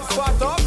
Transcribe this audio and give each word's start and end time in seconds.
it 0.00 0.06
fat 0.14 0.42
up. 0.42 0.60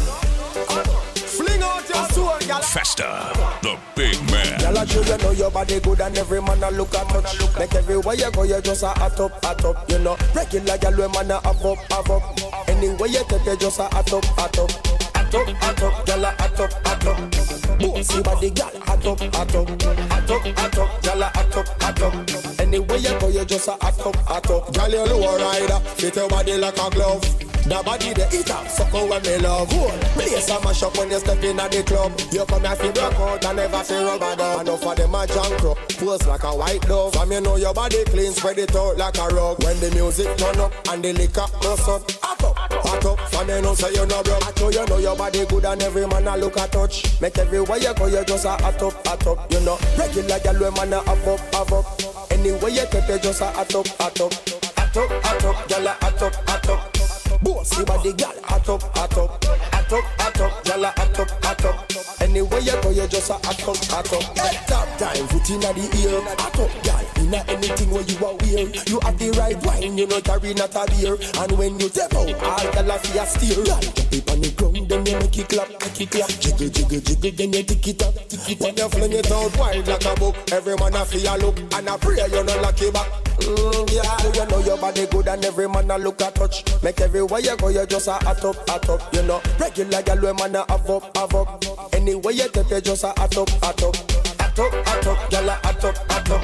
Fling 1.34 1.62
out 1.62 1.88
your 1.88 2.08
soul, 2.10 2.38
gal. 2.46 2.62
Festa, 2.62 3.32
the 3.62 3.76
big 3.94 4.18
man. 4.30 4.58
Girl, 4.60 4.78
I 4.78 4.84
show 4.84 5.02
you 5.02 5.18
know 5.18 5.30
your 5.32 5.50
body 5.50 5.80
good 5.80 6.00
and 6.00 6.16
every 6.16 6.40
man 6.40 6.62
a 6.62 6.70
look 6.70 6.94
at 6.94 7.08
touch. 7.08 7.58
Make 7.58 7.74
everywhere 7.74 8.14
you 8.14 8.30
go, 8.30 8.42
you 8.44 8.60
just 8.60 8.82
a 8.82 8.88
hot 8.88 9.18
up, 9.18 9.44
hot 9.44 9.64
up. 9.64 9.90
You 9.90 9.98
know, 9.98 10.16
regular 10.34 10.78
girl, 10.78 10.92
we 10.92 11.08
man 11.12 11.30
a 11.30 11.40
have 11.40 11.64
up, 11.64 11.78
have 11.90 12.10
up. 12.10 12.68
Anywhere 12.68 13.08
you 13.08 13.24
take, 13.28 13.46
you 13.46 13.56
just 13.56 13.80
a 13.80 13.84
hot 13.84 14.12
up, 14.12 14.24
hot 14.24 14.58
up. 14.58 14.70
Hot 15.16 15.34
up, 15.34 15.48
hot 15.56 15.82
up, 15.82 16.06
girl, 16.06 16.24
a 16.24 16.30
hot 16.30 16.60
up, 16.60 16.72
hot 16.86 17.06
up. 17.06 17.78
Bossy 17.80 18.22
body, 18.22 18.50
girl, 18.50 18.70
hot 18.82 19.06
up, 19.06 19.20
hot 19.34 19.54
up. 19.54 19.82
Hot 19.82 20.30
up, 20.30 20.58
hot 20.58 20.78
up, 20.78 21.02
girl, 21.02 21.22
a 21.22 21.24
hot 21.24 21.56
up, 21.56 21.82
hot 21.82 22.02
up. 22.02 22.60
Anywhere 22.60 22.98
you 22.98 23.18
go, 23.18 23.28
you 23.28 23.44
just 23.44 23.68
a 23.68 23.72
hot 23.72 24.06
up, 24.06 24.16
hot 24.16 24.50
up. 24.50 24.72
Girl, 24.74 24.90
you 24.90 25.04
low 25.04 25.36
rider, 25.38 25.80
fit 25.96 26.14
your 26.14 26.28
body 26.28 26.56
like 26.56 26.78
a 26.78 26.90
glove. 26.90 27.43
The 27.64 27.80
body 27.82 28.12
the 28.12 28.28
eater, 28.28 28.60
sucker 28.68 29.08
when 29.08 29.22
me 29.22 29.38
love 29.38 29.72
Hold, 29.72 30.00
place 30.12 30.50
a 30.50 30.60
mash 30.60 30.82
up 30.82 30.98
when 30.98 31.10
you 31.10 31.18
step 31.18 31.42
in 31.42 31.58
at 31.58 31.72
the 31.72 31.82
club. 31.82 32.12
You 32.30 32.44
come 32.44 32.60
here 32.60 32.76
fi 32.76 32.92
rock 32.92 33.16
out 33.16 33.44
and 33.44 33.56
never 33.56 33.82
fi 33.82 34.04
rubber 34.04 34.36
dub 34.36 34.60
Enough 34.60 34.84
of 34.84 34.96
them 34.96 35.14
a 35.14 35.26
junk 35.26 35.64
up, 35.64 35.78
pose 35.96 36.26
like 36.26 36.44
a 36.44 36.52
white 36.52 36.82
dove. 36.82 37.14
From 37.14 37.32
you 37.32 37.40
know 37.40 37.56
your 37.56 37.72
body 37.72 38.04
clean, 38.04 38.32
spread 38.32 38.58
it 38.58 38.76
out 38.76 38.98
like 38.98 39.16
a 39.16 39.28
rug. 39.32 39.64
When 39.64 39.80
the 39.80 39.90
music 39.96 40.28
turn 40.36 40.60
up 40.60 40.72
and 40.92 41.02
the 41.02 41.14
liquor 41.14 41.48
bust 41.64 41.88
up 41.88 42.04
Hot 42.20 42.44
up, 42.44 42.56
hot 42.84 43.04
up, 43.06 43.20
from 43.32 43.48
you 43.48 43.62
know 43.62 43.74
say 43.74 43.96
you 43.96 44.04
no 44.04 44.22
broke. 44.22 44.44
I 44.44 44.52
know 44.60 44.68
you 44.68 44.84
know 44.84 44.98
your 44.98 45.16
body 45.16 45.46
good 45.46 45.64
and 45.64 45.82
every 45.82 46.06
man 46.06 46.28
a 46.28 46.36
look 46.36 46.56
a 46.56 46.68
touch. 46.68 47.18
Make 47.22 47.38
everywhere 47.38 47.78
you 47.78 47.94
go 47.94 48.06
you 48.12 48.24
just 48.24 48.44
a 48.44 48.60
hot 48.60 48.82
up, 48.82 49.06
hot 49.06 49.26
up. 49.26 49.50
You 49.50 49.60
know, 49.60 49.78
regular 49.96 50.38
girl 50.40 50.68
when 50.68 50.74
man 50.74 50.92
a 50.92 51.00
have 51.00 51.28
up, 51.28 51.40
have 51.54 51.72
up. 51.72 52.30
Anywhere 52.30 52.70
you 52.70 52.84
take 52.92 53.08
you 53.08 53.18
just 53.18 53.40
a 53.40 53.46
hot 53.46 53.74
up, 53.74 53.88
hot 53.96 54.20
up. 54.20 54.32
Hot 54.76 54.96
up, 54.96 55.24
hot 55.24 55.44
up, 55.44 55.68
girl 55.68 55.86
a 55.86 55.92
hot 56.04 56.22
up, 56.22 56.34
hot 56.46 56.68
up 56.68 57.03
Bossy 57.44 57.84
body, 57.84 58.12
gal, 58.14 58.32
hot 58.44 58.68
up, 58.70 58.82
hot 58.96 59.18
up, 59.18 59.73
hot 59.84 59.92
up, 59.92 60.20
hot 60.20 60.40
up, 60.40 60.64
gal, 60.64 60.84
hot 60.84 61.20
up, 61.20 61.44
hot 61.44 61.64
up. 61.64 62.20
Anywhere 62.20 62.60
you 62.60 62.72
go, 62.82 62.90
you 62.90 63.06
just 63.08 63.30
a 63.30 63.34
hot 63.34 63.68
up, 63.68 63.76
hot 63.84 64.12
up. 64.12 64.38
Head 64.38 64.68
top 64.68 64.88
time, 64.98 65.26
foot 65.28 65.50
inna 65.50 65.72
the 65.72 65.84
ear, 66.00 66.20
hot 66.38 66.58
up, 66.58 66.82
gal. 66.82 67.04
Inna 67.16 67.44
anything 67.48 67.90
where 67.90 68.02
you 68.02 68.16
are 68.24 68.34
wear, 68.34 68.68
you 68.86 69.00
have 69.02 69.18
the 69.18 69.30
right 69.38 69.56
wine, 69.64 69.98
you 69.98 70.06
know 70.06 70.20
carry 70.20 70.54
not 70.54 70.74
a 70.74 70.84
beer. 70.90 71.16
And 71.40 71.52
when 71.58 71.78
you 71.78 71.88
step 71.88 72.14
out, 72.14 72.32
all 72.42 72.72
gal 72.72 72.90
a 72.90 72.98
fear 72.98 73.26
steer. 73.26 73.64
Jump 73.64 74.12
it 74.12 74.30
on 74.30 74.40
the 74.40 74.50
ground, 74.56 74.88
then 74.88 75.06
you 75.06 75.18
make 75.18 75.38
it 75.38 75.48
clap, 75.48 75.68
make 75.68 76.00
it 76.00 76.10
clap. 76.10 76.28
Jiggle, 76.40 76.68
jiggle, 76.68 77.00
jiggle, 77.00 77.30
then 77.32 77.52
you 77.52 77.62
tick 77.62 77.88
it 77.88 78.02
up, 78.02 78.14
tick 78.28 78.50
it 78.50 78.60
up. 78.60 78.64
When 78.64 78.76
you 78.76 78.88
fling 78.88 79.12
it 79.12 79.30
out 79.30 79.56
wide 79.58 79.86
like 79.86 80.04
a 80.04 80.14
book, 80.16 80.36
every 80.52 80.76
man 80.76 80.94
a 80.94 81.04
fear 81.04 81.36
look, 81.38 81.58
and 81.58 81.88
a 81.88 81.98
pray 81.98 82.24
you 82.24 82.44
no 82.44 82.54
lucky 82.62 82.90
back. 82.90 83.24
Mm, 83.44 83.90
yeah, 83.92 84.32
you 84.32 84.48
know 84.48 84.58
your 84.60 84.78
body 84.78 85.06
good 85.06 85.28
and 85.28 85.44
every 85.44 85.68
man 85.68 85.90
a 85.90 85.98
look 85.98 86.20
a 86.20 86.30
touch. 86.30 86.64
Make 86.82 87.00
everywhere 87.00 87.40
you 87.40 87.56
go, 87.56 87.68
you 87.68 87.84
just 87.84 88.08
a 88.08 88.12
hot 88.12 88.44
up, 88.44 88.68
hot 88.68 88.88
up. 88.88 89.14
You 89.14 89.22
know, 89.22 89.40
regular 89.76 90.02
girl 90.02 90.20
we 90.20 90.32
man 90.38 90.54
a 90.54 90.64
have 90.68 90.90
up, 90.90 91.16
have 91.16 91.34
up. 91.34 91.64
Anywhere 91.94 92.32
you 92.32 92.48
take, 92.48 92.70
you 92.70 92.80
just 92.80 93.04
a 93.04 93.08
hot 93.08 93.36
up, 93.36 93.50
hot 93.50 93.82
up. 93.82 93.96
Hot 94.40 94.58
up, 94.58 94.86
hot 94.86 95.06
up, 95.06 95.30
girl 95.30 95.48
a 95.48 95.54
hot 95.54 95.84
up, 95.84 95.96
hot 96.10 96.30
up. 96.30 96.42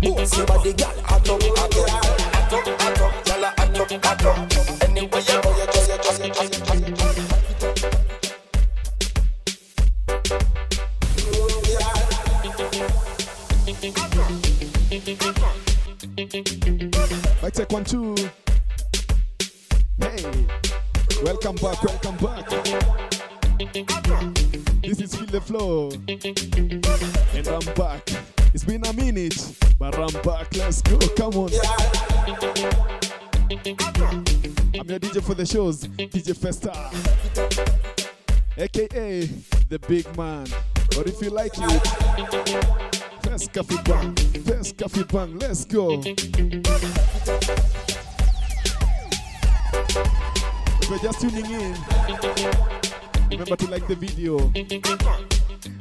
Bossy 0.00 0.44
body, 0.46 0.72
girl, 0.72 0.94
hot 1.04 1.28
up, 1.28 1.42
hot 1.42 1.76
up. 1.76 1.90
Hot 1.90 2.54
up, 2.54 2.80
hot 2.80 3.00
up, 3.00 3.24
girl 3.24 3.44
a 3.44 3.48
hot 3.58 3.80
up, 3.80 4.04
hot 4.04 4.24
up. 4.24 4.88
Anywhere 4.88 5.20
you 5.20 5.42
go, 5.42 5.50
you 5.58 5.66
just, 5.66 5.90
you 5.90 5.96
just, 5.98 6.24
you 6.24 6.30
just, 6.32 6.54
you 6.54 6.60
just. 6.64 7.12
Mic 17.42 17.70
one, 17.70 17.84
two. 17.84 18.14
Hey, 20.00 20.46
welcome 21.22 21.56
back. 21.56 21.91
And 26.12 27.48
I'm 27.48 27.74
back. 27.74 28.06
It's 28.52 28.64
been 28.64 28.84
a 28.84 28.92
minute, 28.92 29.56
but 29.78 29.98
I'm 29.98 30.12
back. 30.22 30.54
Let's 30.54 30.82
go, 30.82 30.98
come 31.16 31.34
on. 31.36 31.50
I'm 34.78 34.88
your 34.88 34.98
DJ 35.00 35.22
for 35.22 35.34
the 35.34 35.46
shows, 35.46 35.84
DJ 35.86 36.36
Festa. 36.36 36.90
AKA 38.58 39.26
the 39.70 39.78
big 39.88 40.04
man. 40.14 40.46
But 40.94 41.06
if 41.06 41.22
you 41.22 41.30
like 41.30 41.52
it, 41.56 42.92
First 43.22 43.54
coffee 43.54 43.78
bang, 43.84 44.14
first 44.44 44.76
coffee 44.76 45.04
bang, 45.04 45.38
let's 45.38 45.64
go. 45.64 46.02
If 46.04 46.26
you're 50.90 50.98
just 50.98 51.20
tuning 51.22 51.46
in, 51.46 51.74
remember 53.30 53.56
to 53.56 53.66
like 53.70 53.86
the 53.88 53.96
video, 53.98 54.52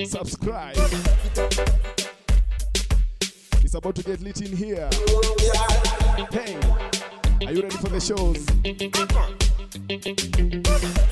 subscribe. 0.05 0.75
It's 3.63 3.73
about 3.73 3.95
to 3.95 4.03
get 4.03 4.21
lit 4.21 4.41
in 4.41 4.55
here. 4.55 4.89
Hey, 6.31 6.57
are 7.45 7.53
you 7.53 7.63
ready 7.63 7.77
for 7.77 7.89
the 7.89 7.99
shows? 7.99 8.45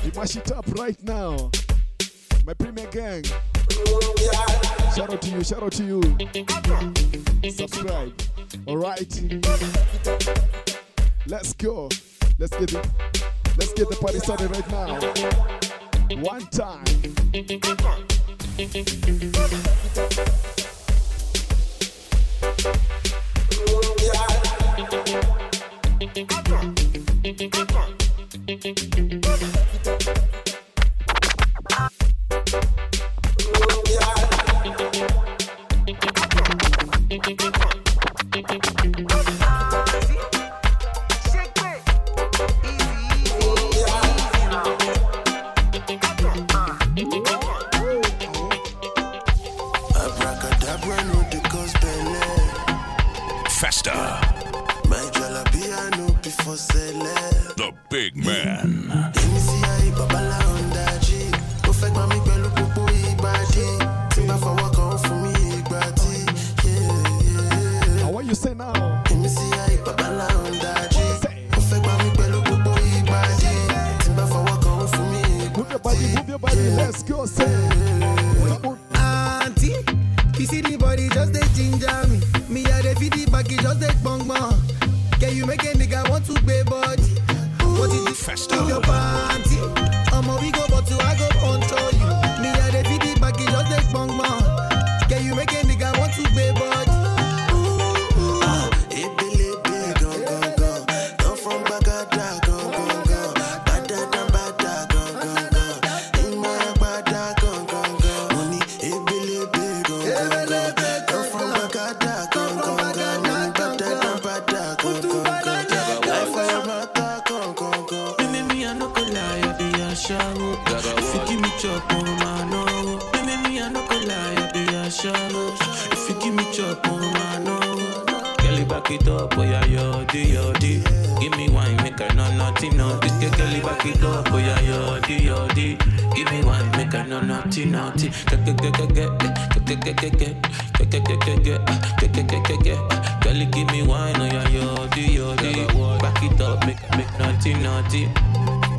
We 0.04 0.12
mash 0.16 0.36
it 0.36 0.52
up 0.52 0.68
right 0.78 1.02
now. 1.04 1.52
My 2.46 2.54
premier 2.54 2.88
gang. 2.88 3.24
Shout 4.96 5.14
out 5.14 5.22
to 5.22 5.30
you, 5.30 5.44
shout 5.44 5.64
out 5.64 5.72
to 5.74 5.84
you. 5.84 6.02
Subscribe. 7.50 8.14
Alright. 8.68 9.22
Let's 11.28 11.54
go. 11.54 11.90
Let's 12.38 12.58
get 12.58 12.74
it. 12.74 12.88
Let's 13.58 13.74
get 13.74 13.90
the 13.90 13.98
party 14.00 14.20
started 14.20 14.52
right 14.52 14.70
now. 14.72 15.00
One 16.22 16.46
time. 16.48 16.86
Abracadabra 18.60 20.00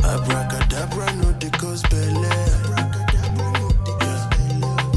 Abracadabra 0.02 1.12
no 1.16 1.32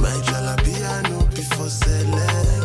My 0.01 0.18
jalabia 0.28 1.01
no 1.10 1.25
be 1.36 1.42
for 1.42 1.69
sale. 1.69 2.62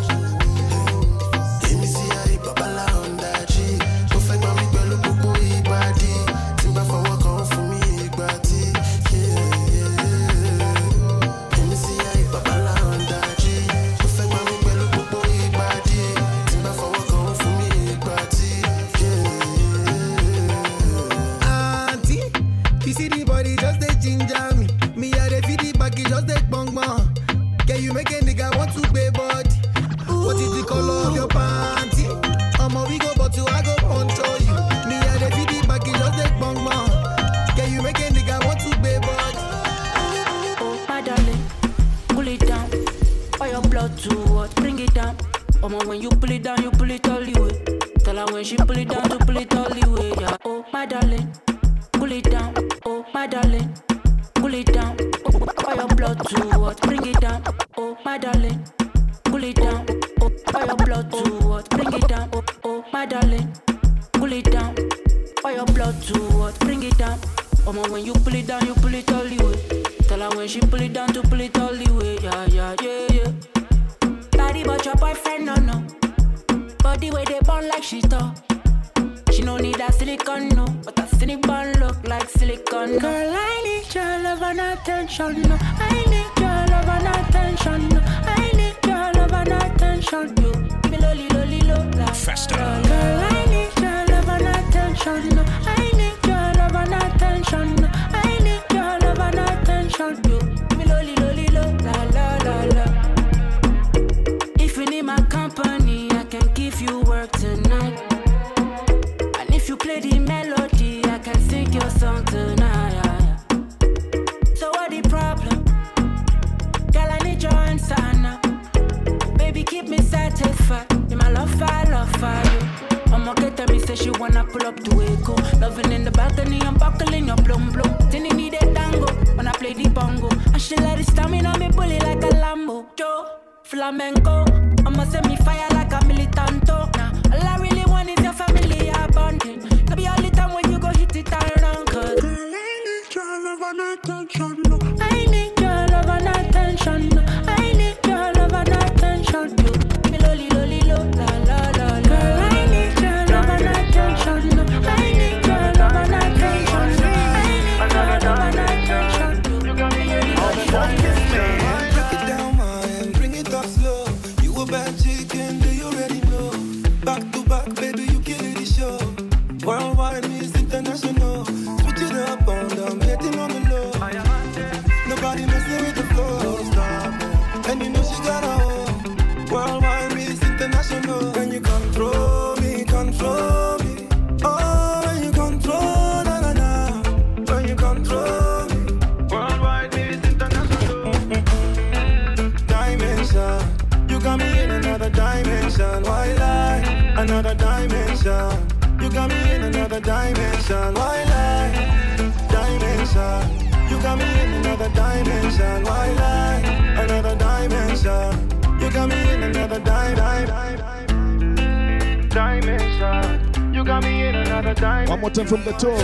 One 214.58 215.20
more 215.20 215.30
time 215.30 215.46
from 215.46 215.62
the 215.62 215.70
top. 215.70 216.00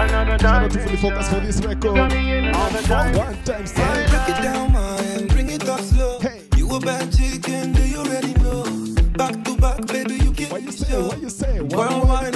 Another 0.00 0.38
time. 0.38 0.70
to 0.70 0.78
fully 0.78 0.96
focus 0.96 1.28
for 1.28 1.40
this 1.40 1.60
record. 1.60 2.10
Time. 2.10 3.14
One 3.14 3.42
time, 3.44 3.66
say. 3.66 4.06
Break 4.08 4.28
it 4.30 4.42
down, 4.42 4.72
man. 4.72 5.26
Bring 5.26 5.50
it 5.50 5.68
up 5.68 5.80
slow. 5.80 6.18
Hey. 6.20 6.40
You 6.56 6.74
a 6.74 6.80
bad 6.80 7.12
chicken, 7.12 7.72
do 7.72 7.86
you 7.86 7.98
already 7.98 8.32
know? 8.34 8.64
Back 9.12 9.44
to 9.44 9.56
back, 9.58 9.86
baby, 9.88 10.14
you 10.14 10.32
can't 10.32 10.52
What 10.52 10.62
you 10.62 10.72
say? 10.72 11.02
What 11.02 11.20
you 11.20 11.28
say? 11.28 11.60
One, 11.60 12.00
one, 12.00 12.08
one 12.08 12.35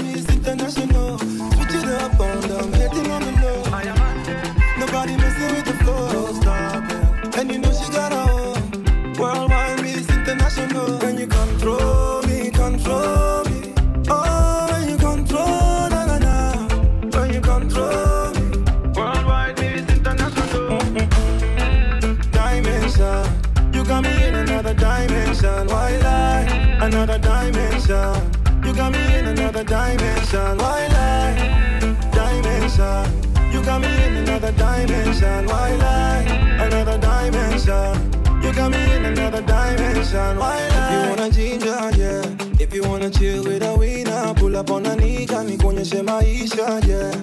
dimension, 30.30 30.58
why 30.58 30.86
lie? 30.88 31.96
Dimension. 32.12 33.52
You 33.52 33.62
got 33.64 33.80
me 33.80 33.88
in 34.06 34.16
another 34.16 34.52
dimension, 34.52 35.46
why 35.46 35.74
lie? 35.76 36.24
Another 36.60 36.98
dimension. 36.98 38.12
You 38.42 38.52
got 38.52 38.70
me 38.70 38.94
in 38.94 39.04
another 39.06 39.42
dimension, 39.42 40.38
why 40.38 40.68
lie? 40.68 40.88
If 40.88 41.02
you 41.02 41.10
wanna 41.10 41.30
ginger, 41.30 41.90
yeah. 41.98 42.62
If 42.62 42.74
you 42.74 42.82
wanna 42.88 43.10
chill 43.10 43.44
with 43.44 43.62
a 43.62 43.76
winner, 43.76 44.34
pull 44.34 44.56
up 44.56 44.70
on 44.70 44.86
a 44.86 44.94
nigga, 44.96 45.44
nikuonyeshe 45.44 46.02
maisha, 46.02 46.80
yeah. 46.86 47.14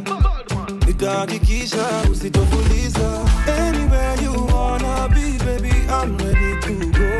Nitahakikisha 0.86 1.86
usitofuliza. 2.12 3.26
Anywhere 3.48 4.16
you 4.22 4.34
wanna 4.54 5.08
be, 5.10 5.38
baby, 5.46 5.72
I'm 5.90 6.18
ready 6.18 6.60
to 6.62 6.92
go. 6.92 7.12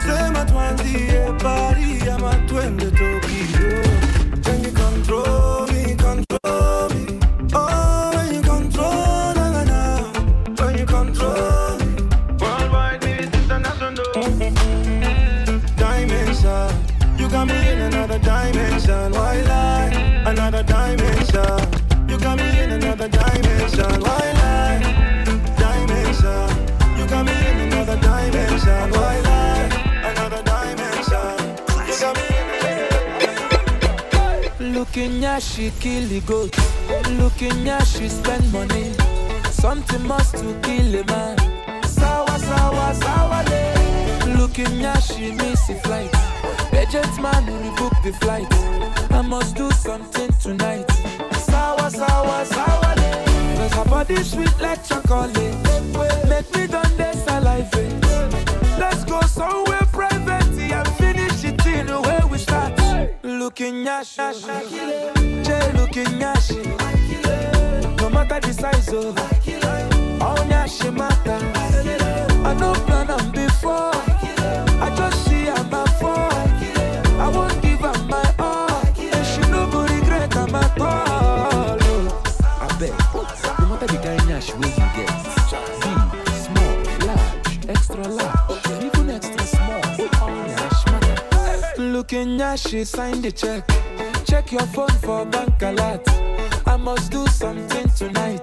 Sema 0.00 0.44
tuanzie 0.44 1.32
pari 1.42 2.10
ama 2.10 2.34
twende 2.46 2.90
Tokyo. 2.90 3.37
Looking 35.08 35.24
at 35.24 35.42
she 35.42 35.72
kill 35.80 36.06
the 36.06 36.20
goat. 36.20 36.54
Looking 37.12 37.66
at 37.66 37.86
she 37.86 38.10
spend 38.10 38.52
money. 38.52 38.92
Something 39.50 40.06
must 40.06 40.36
to 40.36 40.60
kill 40.62 41.00
a 41.00 41.04
man. 41.06 41.38
Sawa 41.82 42.38
sawa 42.38 42.94
sawa 42.94 43.42
le. 43.48 44.36
Looking 44.36 44.84
at 44.84 45.00
she 45.00 45.32
miss 45.32 45.70
a 45.70 45.76
flight. 45.76 46.14
Agent 46.74 47.22
man 47.22 47.42
rebook 47.46 47.96
the 48.04 48.12
flight. 48.20 48.52
I 49.10 49.22
must 49.22 49.56
do 49.56 49.70
something 49.70 50.30
tonight. 50.42 50.86
Sawa 51.32 51.90
sawa 51.90 52.44
sawa 52.44 52.94
le. 53.00 53.56
Cause 53.56 53.72
her 53.76 53.84
body 53.86 54.16
sweet 54.22 54.60
like 54.60 54.86
chocolate. 54.86 55.56
Make 56.28 56.54
me 56.54 56.66
done 56.66 56.96
this 56.98 57.24
alive. 57.28 57.72
Let's 58.78 59.04
go 59.04 59.22
somewhere 59.22 59.87
Looking 63.58 63.88
she, 64.04 64.22
Jay 65.42 65.72
looking 65.72 66.20
she. 66.40 66.62
No 67.96 68.08
matter 68.08 68.38
the 68.38 68.52
size 68.52 68.92
of, 68.92 69.18
all 70.22 70.68
she 70.68 70.90
matter. 70.90 71.40
I 72.46 72.54
no 72.54 72.72
plan 72.72 73.10
on 73.10 73.32
before. 73.32 73.90
I 74.80 74.94
just 74.96 75.24
see 75.24 75.46
her 75.46 75.64
my 75.72 75.84
fall. 75.98 76.30
I 77.20 77.28
won't 77.34 77.67
at 92.40 92.58
she 92.58 92.84
sign 92.84 93.20
the 93.20 93.30
check. 93.30 93.66
Check 94.24 94.52
your 94.52 94.66
phone 94.68 94.88
for 95.02 95.26
bank 95.26 95.60
alert. 95.60 96.02
I 96.66 96.76
must 96.76 97.10
do 97.12 97.26
something 97.26 97.88
tonight. 97.90 98.40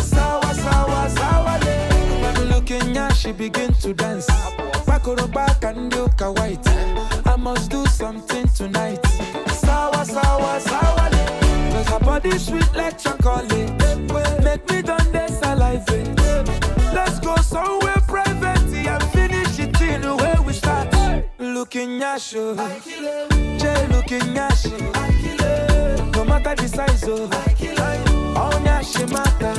Sawa 0.00 0.54
sawa 0.54 1.08
sawa. 1.08 1.58
Looking 2.50 2.96
at 2.96 3.14
she 3.14 3.32
begin 3.32 3.72
to 3.74 3.94
dance. 3.94 4.28
And 5.62 5.90
do 5.90 6.06
white. 6.32 6.66
I 7.26 7.36
must 7.38 7.70
do 7.70 7.86
something 7.86 8.48
tonight. 8.48 9.04
Sawa 9.48 10.04
sawa 10.04 10.60
sawa. 10.60 11.10
Cause 11.72 11.88
her 11.88 12.00
body 12.00 12.38
sweet 12.38 12.74
like 12.74 12.98
chocolate. 12.98 13.50
Make 14.44 14.70
me 14.70 14.82
done 14.82 15.12
this 15.12 15.40
alive. 15.42 15.86
Looking 21.76 22.02
at 22.02 22.32
you. 22.32 22.56
Jay 23.58 23.86
looking 23.88 24.38
at 24.38 24.64
you. 24.64 24.78
No 26.12 26.24
matter 26.24 26.54
the 26.54 26.66
size 26.66 27.02
of 27.02 27.30
all 28.34 28.82
she 28.82 29.04
matter. 29.04 29.52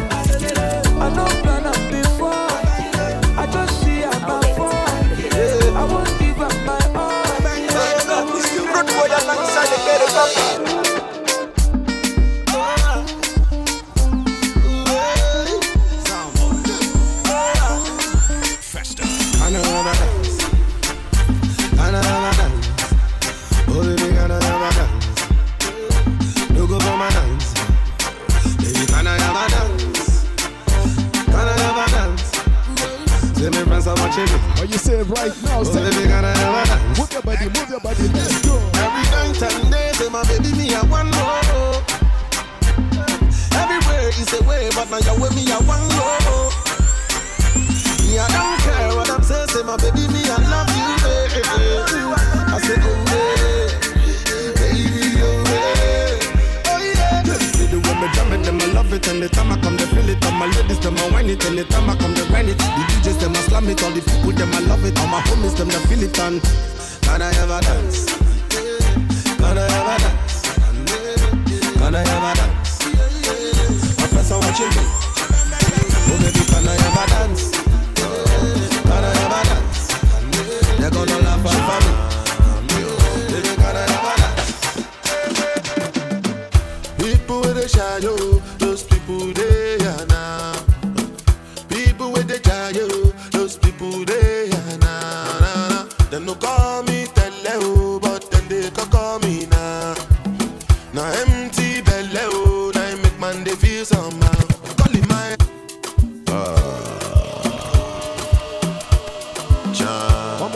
I 1.00 1.10
no 1.16 1.26
plan 1.44 1.68
on 1.68 1.92
before. 1.92 2.67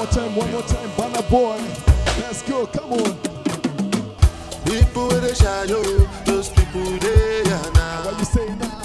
More 0.02 0.12
time, 0.12 0.36
one 0.36 0.52
more 0.52 0.62
time. 0.64 0.90
Banner 0.98 1.22
boy. 1.30 1.58
Let's 2.22 2.42
go. 2.44 2.66
Come 2.66 2.94
on. 2.94 3.18
People 4.66 5.08
with 5.08 5.22
the 5.22 5.36
shadow, 5.36 5.84
those 6.26 6.50
people 6.50 6.84
they 6.84 7.42
are 7.42 7.72
now. 7.74 8.06
What 8.06 8.18
you 8.18 8.26
say 8.26 8.48
now? 8.56 8.82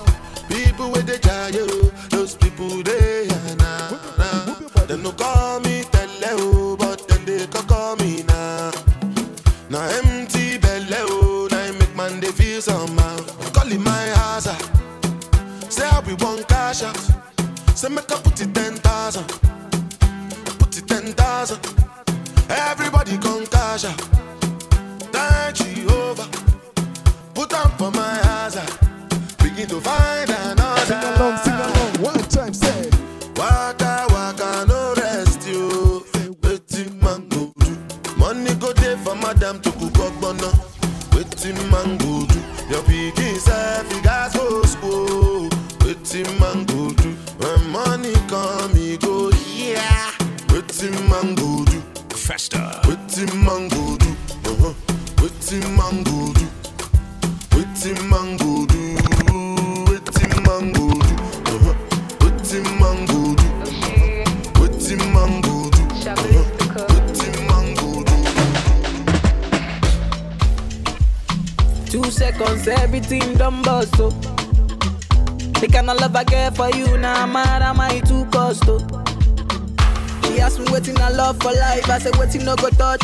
People 0.49 0.91
with 0.91 1.07
the 1.07 1.19
shadow, 1.23 1.67
those 2.11 2.35
people 2.35 2.83
they 2.83 3.29
are 3.29 3.57
now. 3.57 4.01
now. 4.19 4.87
Them 4.87 5.03
no 5.03 5.13
call 5.13 5.61
me 5.61 5.85
tele 5.85 6.33
oh, 6.33 6.77
but 6.79 7.07
then 7.09 7.25
they 7.25 7.47
can 7.47 7.67
call 7.67 7.97
me 7.97 8.23
now. 8.25 8.71
Now 9.71 9.89
empty 10.01 10.59
belly 10.59 10.87
oh, 10.93 11.49
now 11.51 11.65
it 11.65 11.79
make 11.79 11.97
man 11.97 12.21
they 12.21 12.33
feel 12.33 12.61
somehow. 12.61 13.17
Call 13.55 13.73
it 13.73 13.81
my 13.81 14.09
house. 14.21 14.49
Say 15.75 15.87
how 15.89 16.03
we 16.03 16.15
want 16.15 16.47
cash 16.49 16.83
out. 16.83 16.97
Say 17.75 17.89
make 17.89 18.11
I 18.13 18.21
put 18.21 18.41
it 18.41 18.55
ten 18.55 18.75
thousand. 18.75 19.56
Thousand. 21.47 22.51
Everybody 22.51 23.17
come 23.19 23.47
out. 23.55 23.81
Thank 25.13 25.55
Jehovah. 25.55 26.29
Put 27.35 27.55
on 27.55 27.71
for 27.79 27.93
my 27.93 28.21
ah. 28.25 28.67
Begin 29.39 29.69
to 29.69 29.81
find 29.81 30.29
another. 30.29 31.56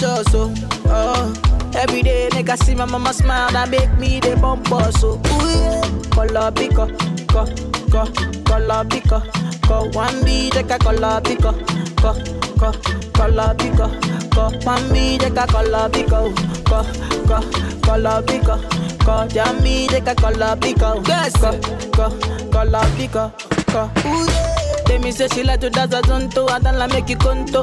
Touch 0.03 0.27
us, 0.27 0.35
oh. 0.35 1.33
Every 1.75 2.03
day, 2.03 2.29
nigga 2.33 2.57
see 2.63 2.75
my 2.75 2.85
mama 2.85 3.13
smile, 3.15 3.51
that 3.53 3.71
make 3.71 3.93
me 3.99 4.21
the 4.21 4.37
bump 4.37 4.71
us, 4.73 5.01
so 5.01 5.13
ooh 5.15 5.21
yeah. 5.49 5.81
Color 6.11 6.53
pico, 6.53 6.87
co, 7.29 7.47
co, 7.91 8.05
color 8.45 8.85
pico, 8.91 9.23
co. 9.67 9.89
One 9.93 10.25
B, 10.25 10.51
take 10.51 10.71
a 10.71 10.79
color 10.79 11.21
pico, 11.23 11.53
co, 11.97 12.13
co, 12.59 12.73
color 13.15 13.55
pico, 13.57 13.89
co. 14.35 14.51
One 14.67 14.93
B, 14.93 15.19
take 15.19 15.37
a 15.39 15.47
color 15.47 15.89
pico, 15.91 16.33
co, 16.67 16.85
co, 17.27 17.41
color 17.83 18.23
pico, 18.23 18.59
co. 19.05 19.27
Jammy, 19.29 19.87
take 19.89 20.07
a 20.09 20.15
color 20.15 20.57
pico, 20.61 21.03
yes, 21.09 21.33
co, 21.41 21.59
co, 21.93 22.11
color 22.51 22.87
pico, 22.97 23.33
co. 23.69 23.91
Ooh 24.07 24.27
yeah. 24.27 24.49
Tell 24.85 24.99
me 25.01 25.13
say 25.13 25.29
she 25.29 25.43
like 25.43 25.61
to 25.61 25.71
dance 25.71 25.95
a 25.95 26.03
zonto, 26.03 26.51
I 26.51 26.59
don't 26.59 26.77
like 26.77 26.91
make 26.93 27.09
you 27.09 27.17
conto. 27.17 27.63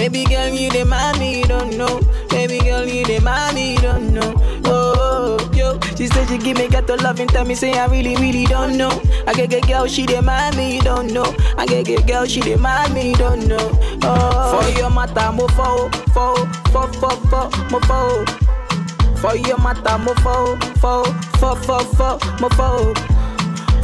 Baby 0.00 0.24
girl, 0.24 0.48
you 0.48 0.70
the 0.70 0.82
mommy, 0.86 1.40
you 1.40 1.44
don't 1.44 1.76
know. 1.76 2.00
Baby 2.30 2.58
girl, 2.60 2.86
you 2.86 3.04
the 3.04 3.20
mommy, 3.20 3.72
you 3.74 3.80
don't 3.80 4.14
know. 4.14 4.32
Oh, 4.64 5.36
yo, 5.52 5.78
she 5.94 6.06
said 6.06 6.26
she 6.26 6.38
give 6.38 6.56
me 6.56 6.68
ghetto 6.68 6.96
love 6.96 7.20
and 7.20 7.28
tell 7.28 7.44
me 7.44 7.54
say 7.54 7.74
I 7.78 7.84
really, 7.84 8.16
really 8.16 8.46
don't 8.46 8.78
know. 8.78 8.88
I 9.26 9.34
get 9.34 9.50
get 9.50 9.68
girl, 9.68 9.86
she 9.86 10.06
the 10.06 10.22
mommy, 10.22 10.76
you 10.76 10.80
don't 10.80 11.12
know. 11.12 11.36
I 11.58 11.66
get 11.66 11.84
get 11.84 12.06
girl, 12.06 12.24
she 12.24 12.40
the 12.40 12.56
mommy, 12.56 13.10
you 13.10 13.16
don't 13.16 13.46
know. 13.46 13.70
Oh, 14.02 14.62
for 14.62 14.80
your 14.80 14.88
matter, 14.88 15.32
mo 15.32 15.46
fo, 15.48 15.90
fo, 16.14 16.34
fo, 16.72 16.86
fo, 16.92 17.10
fo, 17.28 17.50
mo 17.68 17.80
fo. 17.80 18.24
For 19.20 19.36
your 19.36 19.58
matter, 19.58 19.98
mo 19.98 20.14
fo, 20.14 20.56
fo, 20.80 21.04
fo, 21.36 21.54
fo, 21.56 21.78
fo, 21.78 22.18
mo 22.40 22.48
fo. 22.48 23.09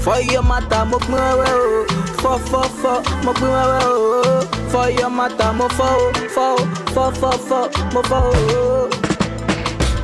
For 0.06 0.20
your 0.20 0.42
matter, 0.42 0.84
mo 0.86 0.98
pin 0.98 1.14
wewe 1.18 1.46
o. 1.50 1.86
Fọ 2.22 2.38
fọ 2.50 2.62
fọ, 2.80 2.92
mo 3.25 3.32
pin 3.34 3.48
o. 3.50 4.42
For 4.70 4.88
your 4.90 5.10
matter, 5.10 5.52
mo 5.52 5.66
fọ 5.78 5.88
o. 6.02 6.12
Fọ 6.34 6.46
o, 6.54 6.64
fọ 6.94 7.04
fọ 7.20 7.30
fọ, 7.48 7.60
mo 7.94 8.02
fọ 8.10 8.18
o. 8.30 8.88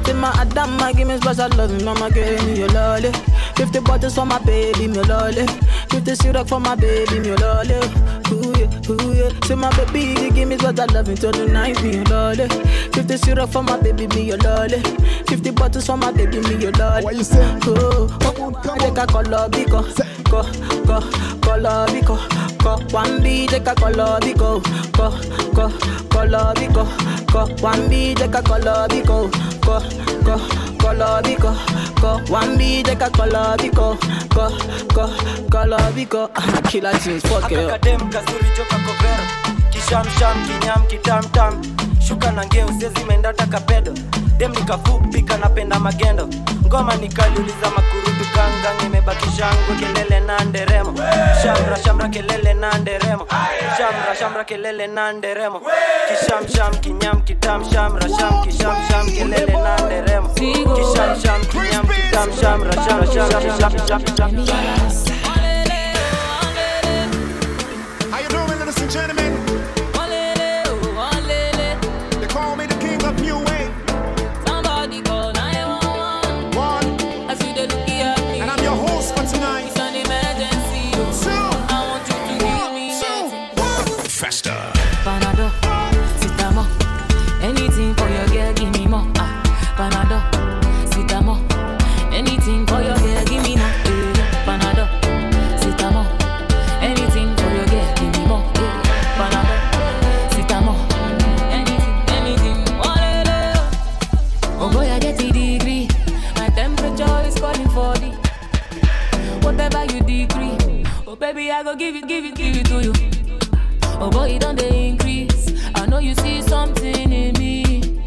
Say 0.04 0.14
my 0.14 0.30
Adama, 0.42 0.92
give 0.96 1.06
me 1.06 1.16
special 1.18 1.48
love, 1.56 1.84
mama 1.84 2.10
give 2.10 2.44
me 2.46 2.58
your 2.58 2.68
lolly. 2.70 3.12
Fifty 3.54 3.78
bottles 3.80 4.14
for 4.16 4.26
my 4.26 4.38
baby, 4.40 4.88
me 4.88 5.02
lolly. 5.04 5.46
Fifty 5.88 6.14
syrup 6.16 6.48
for 6.48 6.58
my 6.60 6.74
baby, 6.74 7.20
me 7.20 7.36
lolly. 7.36 7.78
Ooh 8.90 9.12
yeah. 9.14 9.30
Say 9.44 9.54
my 9.54 9.70
baby, 9.76 10.20
you 10.20 10.32
give 10.32 10.48
me 10.48 10.56
what 10.56 10.78
I 10.78 10.86
love 10.86 11.08
until 11.08 11.30
the 11.32 11.46
night, 11.46 11.80
me 11.82 11.94
your 11.96 12.04
lolly. 12.04 12.48
Fifty 12.92 13.16
syrup 13.16 13.50
for 13.50 13.62
my 13.62 13.80
baby, 13.80 14.06
me 14.08 14.22
your 14.24 14.38
lolly. 14.38 14.80
Fifty 15.28 15.50
bottles 15.50 15.86
for 15.86 15.96
my 15.96 16.10
baby, 16.12 16.40
me 16.40 16.56
your 16.56 16.72
lolly. 16.72 17.04
What 17.04 17.14
you 17.16 17.24
say? 17.24 17.40
Oh, 17.64 18.08
oh, 18.10 18.18
come 18.20 18.42
on, 18.42 18.54
come 18.62 18.78
on. 18.80 18.92
Color 19.12 19.48
biko, 19.50 19.82
ko, 20.30 20.42
ko, 20.86 21.00
color 21.40 21.86
biko, 21.88 22.16
ko 22.72 22.96
wambi 22.96 23.46
jeka 23.52 23.74
kolobi 23.74 24.32
ko 24.40 24.50
ko 24.96 25.06
ko 25.56 25.64
kolobi 26.08 26.66
ko 26.72 26.84
ko 27.32 27.40
wambi 27.60 28.14
jeka 28.16 28.40
kolobi 28.48 29.00
ko 29.04 29.28
ko 29.60 29.76
ko 30.24 30.36
kolobi 30.80 31.34
ko 31.36 31.52
ko 32.00 32.10
wambi 32.32 32.80
jeka 32.82 33.08
kolobi 33.12 33.68
ko 33.76 33.92
ko 34.32 34.44
ko 34.96 35.04
kolobi 35.52 36.04
fuck 37.20 37.52
it 37.52 37.58
akadem 37.60 38.00
kasuri 38.08 38.48
joka 38.56 38.78
cover 38.86 39.20
kisham 39.72 40.06
sham 40.16 40.36
kinyam 40.48 40.80
kitam 40.88 41.24
tam. 41.36 41.52
Shuka 42.00 42.32
na 42.32 42.42
ngeu 42.46 42.68
menda 43.06 43.32
takapedo 43.32 43.92
dem 44.42 44.52
kanapenda 45.24 45.78
magendo. 45.78 46.28
Ngoma 46.66 46.96
nikaliuliza 46.96 47.70
makurutu 47.76 48.24
gangang 48.34 48.86
imebaki 48.86 49.28
shangwe 49.36 49.76
kelele 49.78 50.20
na 50.20 50.44
nderemo. 50.44 50.94
Shamra 51.42 51.76
shamra 51.84 52.08
kelele 52.08 52.54
na 52.54 52.78
nderemo. 52.78 53.26
Shamra 53.78 54.16
shamra 54.18 54.44
kelele 54.44 54.86
na 54.86 55.12
nderemo. 55.12 55.60
Kishamsham 56.08 56.74
kinyam 56.80 57.22
kitam 57.22 57.64
shamra 57.72 58.08
sham 58.18 58.42
kishamsham 58.42 59.06
kelele 59.06 59.52
na 59.52 59.76
nderemo. 59.86 60.28
Kishamsham 60.28 61.40
kinyam 61.50 61.86
kitam 61.86 62.32
shamra 62.40 62.72
shamra 62.72 63.06
shamra 63.06 63.86
shamra 63.86 64.16
shamra 64.16 65.01
give 111.92 112.04
it, 112.04 112.08
give 112.08 112.24
it, 112.24 112.34
give 112.34 112.56
it 112.56 112.66
to 112.66 112.82
you. 112.82 112.92
Oh 114.00 114.10
boy, 114.10 114.30
it 114.30 114.40
don't 114.40 114.56
they 114.58 114.88
increase. 114.88 115.52
I 115.74 115.86
know 115.86 115.98
you 115.98 116.14
see 116.14 116.40
something 116.40 117.12
in 117.12 117.34
me. 117.38 118.00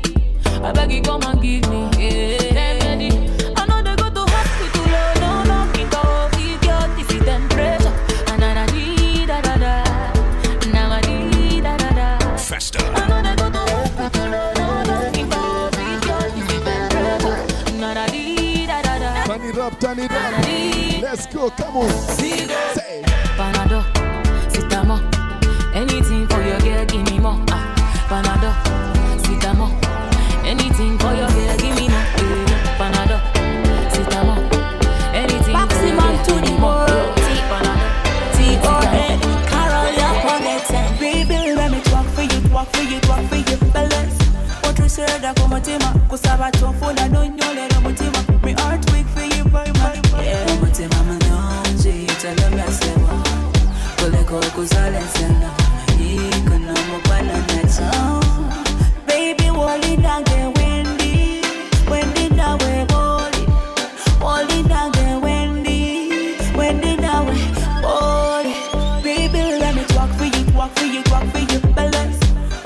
I 0.63 0.71
beg 0.71 0.91
you 0.91 1.01
come 1.01 1.21
and 1.23 1.41
give 1.41 1.69
me. 1.69 1.89
Yeah. 1.97 2.55
Remedy. 2.55 3.09
I 3.55 3.65
know 3.67 3.83
they 3.83 3.95
go 3.95 4.09
to 4.09 4.31
hospital, 4.31 4.85
oh, 4.87 5.13
no, 5.19 5.43
no, 5.43 5.55
mutima 45.49 45.85
kusaba 46.07 46.51
kyofuna 46.51 47.07
nonyolera 47.07 47.79
mutima. 47.81 48.19
Me 48.43 48.53
heart 48.53 48.91
weak 48.91 49.07
for 49.07 49.23
you 49.23 49.43
boy 49.45 49.65
boy 49.73 50.01
boy 50.11 50.25
umutima 50.53 50.95
mulungi 51.03 52.07
tolobyasebwa 52.21 53.09
kuleka 53.99 54.35
okuzalesena 54.35 55.49
yiko 55.99 56.57
nomukwana 56.57 57.37
nakyo 57.37 58.21
baby 59.07 59.49
woli 59.49 59.97
nange 59.97 60.59
wendi 60.59 61.41
wendi 61.91 62.29
nawe 62.35 62.85
boli. 62.85 63.47
Woli 64.21 64.63
nange 64.63 65.25
wendi 65.25 66.09
wendi 66.57 66.95
nawe 66.97 67.35
boli. 67.81 68.55
Baby 69.03 69.41
let 69.59 69.75
me 69.75 69.83
talk 69.85 70.09
for 70.17 70.25
you 70.25 70.45
talk 70.53 70.71
for 70.77 70.85
you 70.85 71.03
talk 71.03 71.23
for 71.31 71.39
you. 71.39 71.59
Balance 71.73 72.19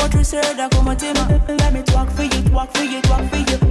otushereda 0.04 0.70
ku 0.70 0.82
mutima. 0.84 1.28
Let 1.48 1.74
me 1.74 1.82
talk 2.60 2.76
for 2.76 2.84
you 2.84 3.02
talk 3.04 3.24
for 3.30 3.38
you 3.38 3.69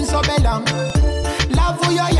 nane 0.00 0.06
binsobela 0.06 0.60
laavu 1.56 1.92
yo 1.92 2.04
yantomela 2.16 2.19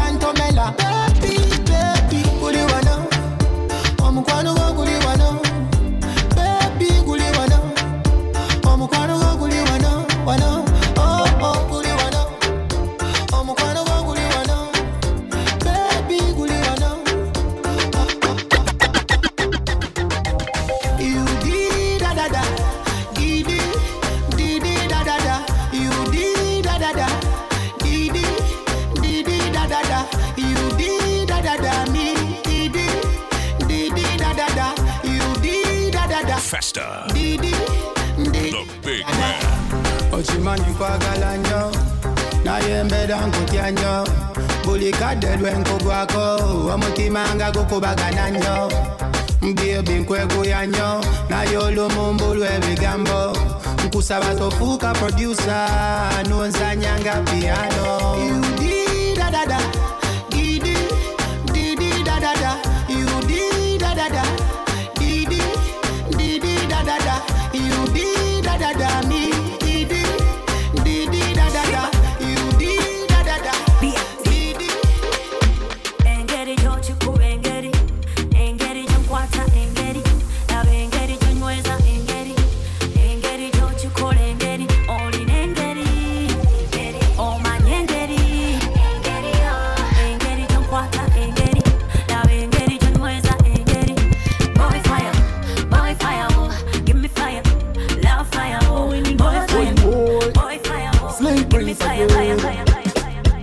nkutya 43.27 43.71
nnyo 43.71 44.05
buli 44.65 44.91
kadde 44.93 45.37
lwe 45.37 45.51
nkugwako 45.51 46.25
omutima 46.75 47.23
nga 47.35 47.51
gukubagana 47.51 48.31
nnyo 48.31 48.57
byebi 49.55 49.93
nkweguya 50.03 50.67
nnyo 50.67 50.91
naye 51.31 51.57
olumumbu 51.57 52.35
lw'ebigambo 52.35 53.21
nkusaba 53.85 54.35
tofuuka 54.35 54.93
produsa 54.93 55.59
nonzanya 56.29 56.93
nga 57.01 57.15
piano 57.29 57.87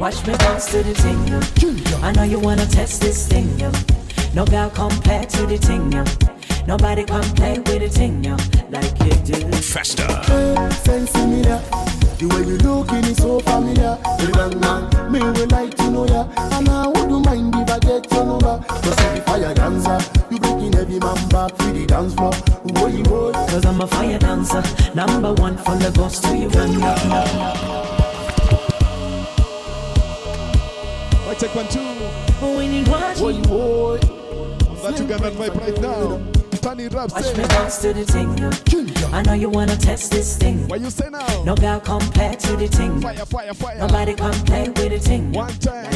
Watch 0.08 0.26
me 0.26 0.38
bounce 0.38 0.72
to 0.72 0.82
the 0.84 0.94
thing, 0.94 1.28
yo. 1.28 1.98
I 2.02 2.14
know 2.14 2.24
you 2.24 2.40
wanna 2.40 2.66
test 2.66 3.02
this 3.02 3.28
thing, 3.28 3.60
yo. 3.60 3.70
No 4.34 4.46
girl 4.46 4.70
compare 4.70 5.26
to 5.26 5.46
the 5.46 5.58
thing, 5.58 5.92
yo. 5.92 6.06
Nobody 6.66 7.04
come 7.04 7.30
play 7.36 7.60
with 7.60 7.80
the 7.82 7.90
thing, 7.90 8.24
yo. 8.24 8.38
Like 8.70 8.98
you 9.04 9.12
do. 9.28 9.52
Festa, 9.58 10.08
Sense 10.86 11.12
similar. 11.12 11.60
The 12.20 12.28
way 12.32 12.48
you 12.48 12.58
looking 12.60 13.04
is 13.04 13.18
so 13.18 13.42
familiar. 13.42 13.98
The 14.20 14.32
young 14.34 14.58
man, 14.62 15.12
me 15.12 15.20
would 15.20 15.52
like 15.52 15.76
to 15.76 15.92
know 15.92 16.08
ya. 16.08 16.24
And 16.56 16.70
I 16.70 16.88
wouldn't 16.88 17.26
mind 17.26 17.56
if 17.56 17.70
I 17.70 17.80
get 17.80 18.10
your 18.10 18.24
number. 18.24 18.64
Cause 18.66 18.98
if 18.98 19.16
you 19.18 19.22
fire 19.24 19.54
dancer, 19.54 20.00
you 20.32 20.40
breaking 20.40 20.76
every 20.76 21.00
man 21.00 21.20
back 21.28 21.52
to 21.58 21.66
the 21.74 21.86
dance 21.86 22.14
floor. 22.14 22.32
Boy, 22.64 23.04
boy. 23.04 23.34
Cause 23.34 23.66
I'm 23.66 23.82
a 23.82 23.88
fire 23.88 24.18
dancer. 24.18 24.64
Number 24.96 25.34
one 25.34 25.58
from 25.58 25.80
Lagos 25.80 26.22
to 26.22 26.30
you 26.30 26.44
Uganda. 26.44 26.96
I 26.96 27.97
take 31.40 31.54
one, 31.54 31.68
two. 31.68 31.82
We 32.58 32.68
need 32.68 32.88
what 32.88 33.18
Boy, 33.18 33.42
boy. 33.42 34.00
On 34.70 34.92
that 34.92 34.96
Ugandan 34.96 35.34
vibe 35.34 35.60
right 35.60 35.82
now. 35.82 36.22
Turn 36.62 36.80
it 36.80 36.96
up, 36.96 37.12
Watch 37.12 37.38
me 37.38 37.46
bounce 37.48 37.78
to 37.80 37.94
the 37.94 38.04
thing, 38.04 38.38
yo. 38.38 38.50
I 39.14 39.22
know 39.22 39.34
you 39.34 39.50
wanna 39.50 39.78
test 39.78 40.12
this 40.12 40.38
thing. 40.38 40.68
What 40.68 40.82
you 40.82 40.90
say 40.90 41.10
now? 41.10 41.44
No 41.44 41.56
girl 41.56 41.80
compare 41.80 42.36
to 42.36 42.58
the 42.58 42.68
thing. 42.68 43.00
Fire, 43.00 43.26
fire, 43.26 43.54
fire. 43.54 43.78
Nobody 43.78 44.16
come 44.16 44.34
play 44.46 44.68
with 44.68 44.90
the 44.90 45.00
thing. 45.00 45.32
One 45.32 45.54
time. 45.60 45.92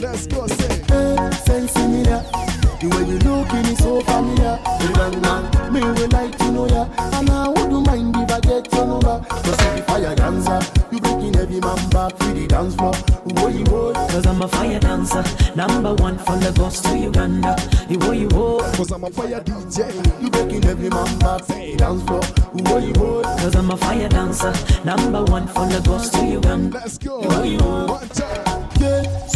Let's 0.00 0.26
go, 0.26 0.46
say. 0.46 0.82
Hey, 0.88 1.30
sense 1.32 1.72
similar. 1.72 2.57
The 2.80 2.86
way 2.90 3.10
you 3.10 3.18
looking 3.26 3.66
is 3.72 3.78
so 3.78 4.00
familiar. 4.02 4.54
The 4.78 5.18
man, 5.18 5.72
me 5.72 5.80
would 5.82 6.12
like 6.12 6.38
to 6.38 6.52
know 6.52 6.68
ya. 6.68 6.86
And 7.18 7.28
I 7.28 7.48
wouldn't 7.48 7.84
mind 7.84 8.14
if 8.14 8.30
I 8.30 8.38
get 8.38 8.72
your 8.72 8.86
number. 8.86 9.18
Cause 9.28 9.58
if 9.66 9.78
you 9.78 9.82
fire 9.82 10.14
dancer, 10.14 10.60
you 10.92 11.00
breaking 11.00 11.34
every 11.34 11.58
man 11.58 11.90
back 11.90 12.16
to 12.18 12.26
the 12.32 12.46
dance 12.46 12.76
floor. 12.76 12.94
Boy, 13.34 13.64
boy. 13.64 13.92
Cause 13.94 14.26
I'm 14.26 14.40
a 14.42 14.46
fire 14.46 14.78
dancer. 14.78 15.24
Number 15.56 15.92
one 15.94 16.18
from 16.18 16.38
Lagos 16.38 16.80
to 16.82 16.96
Uganda. 16.96 17.56
You 17.88 17.98
wo, 17.98 18.12
you 18.12 18.28
wo. 18.28 18.60
Cause 18.76 18.92
I'm 18.92 19.02
a 19.02 19.10
fire 19.10 19.40
DJ. 19.40 20.22
You 20.22 20.30
breaking 20.30 20.64
every 20.66 20.88
man 20.88 21.18
back 21.18 21.46
to 21.46 21.54
the 21.54 21.74
dance 21.76 22.02
floor. 22.04 22.22
Boy, 22.62 22.92
boy. 22.92 23.22
Cause 23.42 23.56
I'm 23.56 23.72
a 23.72 23.76
fire 23.76 24.08
dancer. 24.08 24.54
Number 24.84 25.24
one 25.24 25.48
from 25.48 25.68
Lagos 25.70 26.10
to 26.10 26.24
Uganda. 26.24 26.78
Let's 26.78 26.96
go. 26.96 27.42
You 27.42 27.58
wo. 27.58 27.86
One 27.86 28.08
time. 28.10 28.67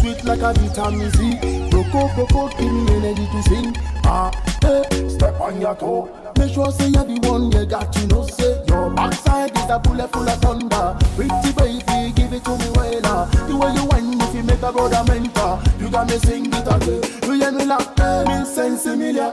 Sweet 0.03 0.25
like 0.25 0.41
a 0.41 0.53
vitamin 0.53 1.13
C. 1.13 1.39
Broco, 1.71 2.09
broco, 2.11 2.51
give 2.59 2.73
me 2.73 2.93
energy 2.97 3.25
to 3.25 3.43
sing. 3.45 3.77
Ah, 4.03 4.33
hey, 4.61 5.09
step 5.09 5.41
on 5.41 5.61
your 5.61 5.77
toe. 5.77 6.11
Make 6.37 6.53
sure 6.53 6.73
say 6.73 6.89
you're 6.89 7.05
the 7.05 7.21
one 7.29 7.53
you 7.53 7.65
got 7.65 7.93
to 7.93 8.07
know. 8.09 8.27
Say 8.27 8.65
your 8.67 8.91
backside 8.91 9.57
is 9.57 9.71
a 9.71 9.79
bullet 9.79 10.13
full 10.13 10.29
of 10.29 10.41
thunder. 10.41 10.99
Pretty 11.15 11.53
baby, 11.55 12.13
give 12.17 12.33
it 12.33 12.45
to 12.45 12.51
me 12.59 12.69
well. 12.75 13.27
The 13.47 13.57
way 13.57 13.75
you 13.75 13.85
whine, 13.87 14.21
if 14.21 14.35
you 14.35 14.43
make 14.43 14.63
a 14.63 14.73
brother 14.73 15.05
mentor, 15.07 15.63
you 15.79 15.89
got 15.89 16.09
me 16.09 16.19
sing 16.19 16.47
it 16.47 16.67
again. 16.67 17.05
Eh. 17.05 17.27
You 17.27 17.33
hear 17.35 17.53
me 17.53 17.65
like 17.65 18.01
eh, 18.01 18.25
me 18.27 18.45
sense 18.45 18.83
familiar. 18.83 19.31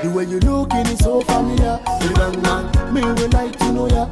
The 0.00 0.12
way 0.14 0.26
you 0.26 0.38
looking 0.38 0.86
is 0.94 1.00
so 1.00 1.22
familiar. 1.22 1.80
Young 2.14 2.40
man, 2.42 2.94
me 2.94 3.02
would 3.02 3.34
like 3.34 3.58
to 3.58 3.72
know 3.72 3.88
ya, 3.88 4.06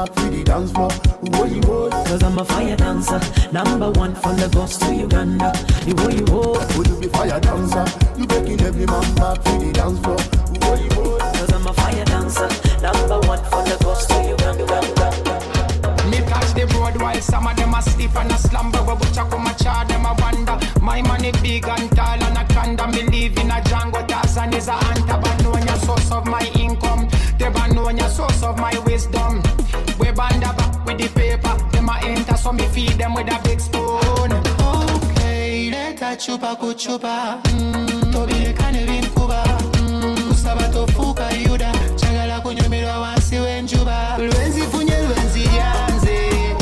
every 0.00 0.12
man 0.12 0.14
back 0.14 0.14
to 0.14 0.30
the 0.30 0.44
dance 0.44 0.72
floor. 0.72 0.90
Boy, 1.30 1.60
boy. 1.60 1.90
Cause 1.90 2.22
I'm 2.22 2.38
a 2.38 2.44
fire 2.44 2.76
dancer. 2.76 3.20
Number 3.52 3.90
one 3.92 4.14
from 4.14 4.36
Lagos 4.36 4.78
to 4.78 4.94
Uganda. 4.94 5.52
You 5.86 5.94
wo, 5.96 6.08
you 6.08 6.24
wo. 6.26 6.76
Would 6.76 6.86
you 6.88 6.96
be 7.00 7.08
fire 7.08 7.40
dancer? 7.40 7.84
You 8.16 8.26
breaking 8.26 8.60
every 8.62 8.86
man 8.86 9.14
back 9.14 9.42
to 9.42 9.52
the 9.58 9.72
dance 9.72 10.00
floor. 10.00 10.16
Boy, 10.60 10.88
boy. 10.94 11.18
Cause 11.18 11.52
I'm 11.52 11.66
a 11.66 11.72
fire 11.72 12.04
dancer. 12.04 12.48
Number 12.80 13.18
one 13.26 13.42
from 13.50 13.64
Lagos 13.64 14.06
to 14.06 14.16
Uganda. 14.24 14.80
Me 16.10 16.18
catch 16.26 16.50
the 16.54 16.66
road 16.74 17.00
while 17.00 17.20
some 17.20 17.46
of 17.46 17.56
them 17.56 17.74
asleep 17.74 18.14
and 18.16 18.32
a 18.32 18.38
slumber. 18.38 18.82
But 18.84 19.00
which 19.00 19.18
I 19.18 19.28
come 19.28 19.46
a 19.46 19.54
char 19.54 19.84
them 19.86 20.06
a 20.06 20.14
wonder. 20.18 20.58
My 20.80 21.02
money 21.02 21.32
big 21.42 21.68
and 21.68 21.90
tall 21.96 22.22
and 22.22 22.38
a 22.38 22.44
conda. 22.54 22.86
Me 22.92 23.02
live 23.04 23.38
in 23.38 23.50
a 23.50 23.62
jungle. 23.64 24.04
Tarzan 24.06 24.54
is 24.54 24.68
a 24.68 24.72
hunter. 24.72 24.99
them 33.00 33.14
with 33.14 33.28
a 33.32 33.40
big 33.42 33.58
spoon. 33.60 34.30
Okay, 34.60 35.70
leta 35.70 36.16
chupa 36.16 36.54
kuchupa. 36.56 37.40
Mm, 37.44 38.12
tobile 38.12 38.52
kane 38.52 38.84
vinkuba. 38.86 39.42
Mm, 39.80 40.28
kusaba 40.28 40.68
tofuka 40.68 41.30
yuda. 41.32 41.72
Chagala 41.96 42.40
kunyumirwa 42.40 42.98
wansi 43.00 43.36
wenjuba. 43.38 44.18
Lwenzi 44.18 44.62
funye 44.62 44.96
lwenzi 45.06 45.44
yanze. 45.56 46.16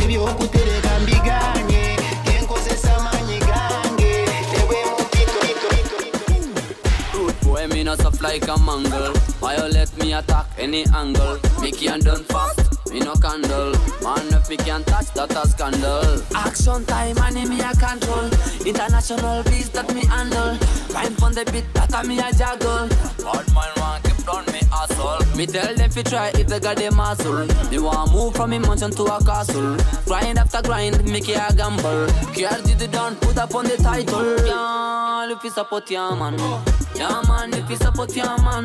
Ebyokutereka 0.05 0.91
mbiganye. 1.03 1.97
Kenkozesa 2.25 2.97
amanyi 2.97 3.39
gange. 3.39 4.13
Ewe 4.59 4.79
mu 4.91 5.05
bito 5.13 5.39
bito 5.47 5.69
bito. 5.77 7.19
Rude 7.19 7.35
boy, 7.43 7.67
me 7.67 7.83
not 7.83 8.01
soft 8.01 8.23
like 8.23 8.47
a 8.49 8.57
mangle. 8.59 9.13
Violet 9.41 9.91
me 9.99 10.13
attack 10.13 10.47
any 10.59 10.85
angle. 10.95 11.39
Make 11.61 11.83
and 11.89 12.05
done 12.05 12.25
fast 12.25 12.58
me 12.91 13.01
no 13.01 13.15
candle. 13.15 13.73
Man, 14.03 14.33
if 14.33 14.49
me 14.49 14.57
can 14.57 14.85
touch 14.85 15.13
that 15.15 15.35
a 15.37 15.47
scandal. 15.47 16.23
Action 16.35 16.85
time, 16.87 17.19
and 17.19 17.49
me 17.49 17.61
a 17.61 17.73
control. 17.75 18.31
International 18.65 19.43
beats 19.45 19.69
that 19.71 19.93
me 19.95 20.05
handle. 20.07 20.57
Rhyme 20.95 21.17
on 21.23 21.33
the 21.33 21.45
beat, 21.53 21.65
that 21.75 21.93
a 21.95 22.07
me 22.07 22.19
a 22.19 22.33
juggle. 22.33 22.89
Bad 23.23 23.47
man 23.55 23.73
want 23.77 24.05
keep 24.05 24.25
down 24.25 24.45
me 24.53 24.61
asshole. 24.73 25.37
Me 25.37 25.47
tell 25.47 25.75
them 25.75 25.91
fi 25.91 26.03
try 26.03 26.29
if 26.35 26.47
they 26.47 26.61
got 26.61 26.77
the 26.77 26.91
muscle. 26.91 27.47
They 27.71 27.79
want 27.79 28.13
move 28.13 28.35
from 28.35 28.53
a 28.53 28.59
mansion 28.59 28.91
to 28.93 29.05
a 29.05 29.25
castle. 29.25 29.77
Grind 30.07 30.39
after 30.39 30.63
grind, 30.63 31.05
make 31.11 31.29
it 31.29 31.37
a 31.37 31.55
gamble. 31.55 32.07
Did 32.35 32.83
it 32.83 32.93
done, 32.93 33.17
put 33.17 33.37
up 33.37 33.55
on 33.55 33.65
the 33.65 33.77
title. 33.77 34.37
Girl, 34.39 35.31
if 35.37 35.45
you 35.45 35.51
support 35.51 35.91
your 35.91 36.17
man. 36.17 36.39
Yeah 36.95 37.23
man, 37.29 37.55
if 37.55 37.69
you 37.71 37.77
support 37.77 38.15
your 38.17 38.39
man. 38.39 38.65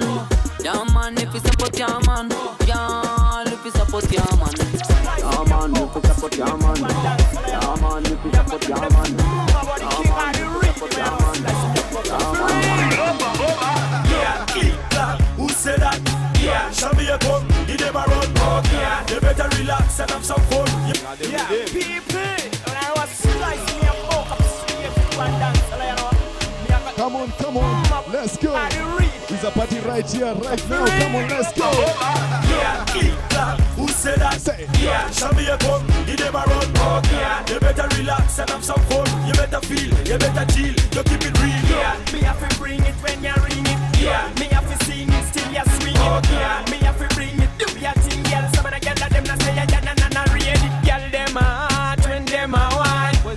Yeah 0.63 0.83
man, 0.93 1.17
if 1.17 1.33
you 1.33 1.39
support 1.39 1.77
your 1.77 1.99
man. 2.07 2.29
Girl, 2.29 3.43
if 3.47 3.65
you 3.65 3.71
support 3.71 4.11
your 4.11 4.23
man. 4.37 4.53
Yeah 5.19 5.45
man, 5.49 5.75
if 5.75 5.95
you 5.95 6.01
support 6.01 6.37
your 6.37 6.57
man. 6.57 6.77
Yeah 7.47 7.75
man, 7.81 8.05
if 8.05 8.23
you 8.23 8.31
support 8.31 8.67
your 8.67 8.79
man. 8.79 9.11
Yeah 9.83 10.03
man, 10.09 10.35
if 10.35 10.39
you 10.39 10.73
support 10.73 10.95
your 10.95 12.19
man. 12.33 12.53
Yeah, 14.09 14.45
click 14.47 14.73
clack, 14.89 15.19
who 15.37 15.49
said 15.49 15.79
that? 15.81 15.99
Yeah, 16.41 16.71
show 16.71 16.91
me 16.93 17.07
a 17.09 17.17
gun, 17.17 17.47
give 17.67 17.77
them 17.77 17.95
a 17.95 18.03
run. 18.05 18.33
Yeah, 18.71 19.03
they 19.05 19.19
better 19.19 19.49
relax 19.57 19.99
and 19.99 20.11
have 20.11 20.25
some 20.25 20.41
fun. 20.43 20.67
Yeah, 20.87 21.15
Yeah, 21.29 21.65
right 29.93 30.09
here, 30.09 30.33
right 30.33 30.69
now. 30.69 30.85
Come 30.85 31.15
on, 31.15 31.29
let's 31.29 31.53
go. 31.53 31.69
Yeah, 32.49 32.85
click 32.87 33.13
clack, 33.29 33.59
who 33.77 33.87
said 33.87 34.19
that? 34.19 34.41
Say. 34.41 34.67
Yeah, 34.81 35.09
show 35.11 35.31
me 35.33 35.45
a 35.47 35.57
gun, 35.57 35.85
give 36.05 36.17
them 36.17 36.35
a 36.35 36.43
run. 36.49 37.03
Yeah, 37.13 37.43
they 37.43 37.59
better 37.59 37.87
relax 37.97 38.39
and 38.39 38.49
have 38.49 38.63
some 38.63 38.81
fun. 38.89 39.05
You 39.27 39.33
better 39.33 39.61
feel, 39.61 39.91
you 40.09 40.17
better 40.17 40.45
chill, 40.53 40.73
you 40.73 41.03
keep 41.09 41.21
it 41.21 41.37
real. 41.39 41.63
Yeah, 41.69 41.93
me 42.11 42.19
have 42.25 42.41
to 42.41 42.57
bring 42.57 42.81
it 42.81 42.95
when 43.03 43.23
you 43.23 43.35
ring 43.45 43.65
it. 43.69 43.79
Yeah, 44.01 44.33
me 44.39 44.47
have 44.47 44.65
to 44.65 44.85
sing 44.85 45.09
it 45.09 45.25
still 45.29 45.51
you 45.53 45.65
swing 45.77 45.95
it. 45.95 46.25
Yeah, 46.31 46.65
me 46.71 46.82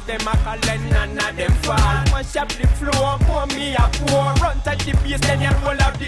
them 0.06 0.20
a 0.20 0.36
call 0.44 0.70
and 0.70 0.90
none 0.90 1.18
of 1.18 1.36
them 1.36 1.52
fall. 1.62 1.76
Mash 2.12 2.36
up 2.36 2.48
the 2.48 2.66
floor, 2.78 3.18
pour 3.26 3.46
me 3.48 3.74
a 3.74 3.90
pour. 4.06 4.32
Run 4.42 4.60
touch 4.60 4.84
the 4.84 4.92
bass, 5.02 5.20
then 5.20 5.40
you 5.40 5.50
roll 5.64 5.80
up 5.82 5.98
the. 5.98 6.06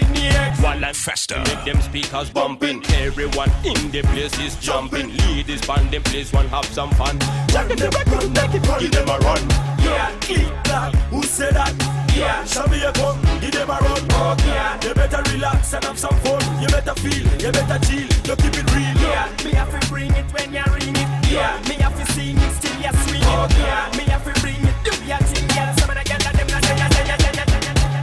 While 0.61 0.85
I 0.85 0.93
Festa. 0.93 1.43
Make 1.47 1.65
them 1.65 1.81
speakers 1.81 2.29
bumping. 2.29 2.83
Everyone 2.95 3.51
in 3.63 3.91
the 3.91 4.01
place 4.11 4.37
is 4.39 4.55
jumping. 4.55 5.15
Ladies 5.17 5.65
band 5.65 5.91
them 5.91 6.03
place 6.03 6.31
one 6.33 6.47
have 6.47 6.65
some 6.65 6.91
fun. 6.91 7.17
Jack 7.47 7.69
in 7.71 7.77
the 7.77 7.89
record, 7.89 8.31
make 8.33 8.53
it 8.55 8.67
run. 8.67 8.79
Give 8.79 8.91
them 8.91 9.09
a 9.09 9.17
run. 9.19 9.41
Yeah, 9.79 10.11
click 10.21 10.53
that. 10.65 10.95
Who 11.11 11.23
said 11.23 11.55
that? 11.55 11.73
Yeah, 12.15 12.43
show 12.45 12.67
me 12.67 12.83
a 12.83 12.91
gun. 12.93 13.21
Give 13.39 13.51
them 13.51 13.69
a 13.69 13.77
run. 13.79 14.37
Yeah, 14.39 14.79
you 14.83 14.93
better 14.93 15.21
relax 15.31 15.73
and 15.73 15.83
have 15.85 15.99
some 15.99 16.17
fun. 16.19 16.41
You 16.61 16.67
better 16.67 16.95
feel, 16.95 17.25
you 17.39 17.51
better 17.51 17.79
chill. 17.85 18.07
You 18.27 18.35
keep 18.35 18.55
it 18.59 18.67
real. 18.75 18.95
Yeah, 18.99 19.31
me 19.45 19.51
have 19.51 19.71
to 19.79 19.87
bring 19.87 20.11
it 20.11 20.25
when 20.33 20.53
you 20.53 20.63
ring 20.73 20.95
it. 20.95 21.31
Yeah, 21.31 21.61
me 21.67 21.75
have 21.75 21.95
to 21.97 22.13
sing 22.13 22.37
it 22.37 22.53
still 22.55 22.68
you 22.79 22.93
swing 23.03 23.21
it. 23.21 23.51
Yeah, 23.59 23.91
me 23.97 24.03
have 24.05 24.23
to 24.23 24.33
bring 24.41 24.55
it, 24.55 24.75
do 24.83 24.91
your 25.05 25.17
thing, 25.29 25.47
girl. 25.47 25.73
Some 25.77 25.89
of 25.89 25.95
the 25.97 26.03
girls 26.07 26.23
them 26.23 26.47
not 26.47 26.63
say 26.63 26.75
yeah, 26.77 26.89
yeah, 26.95 27.05
yeah, 27.09 27.23
yeah, 27.35 27.45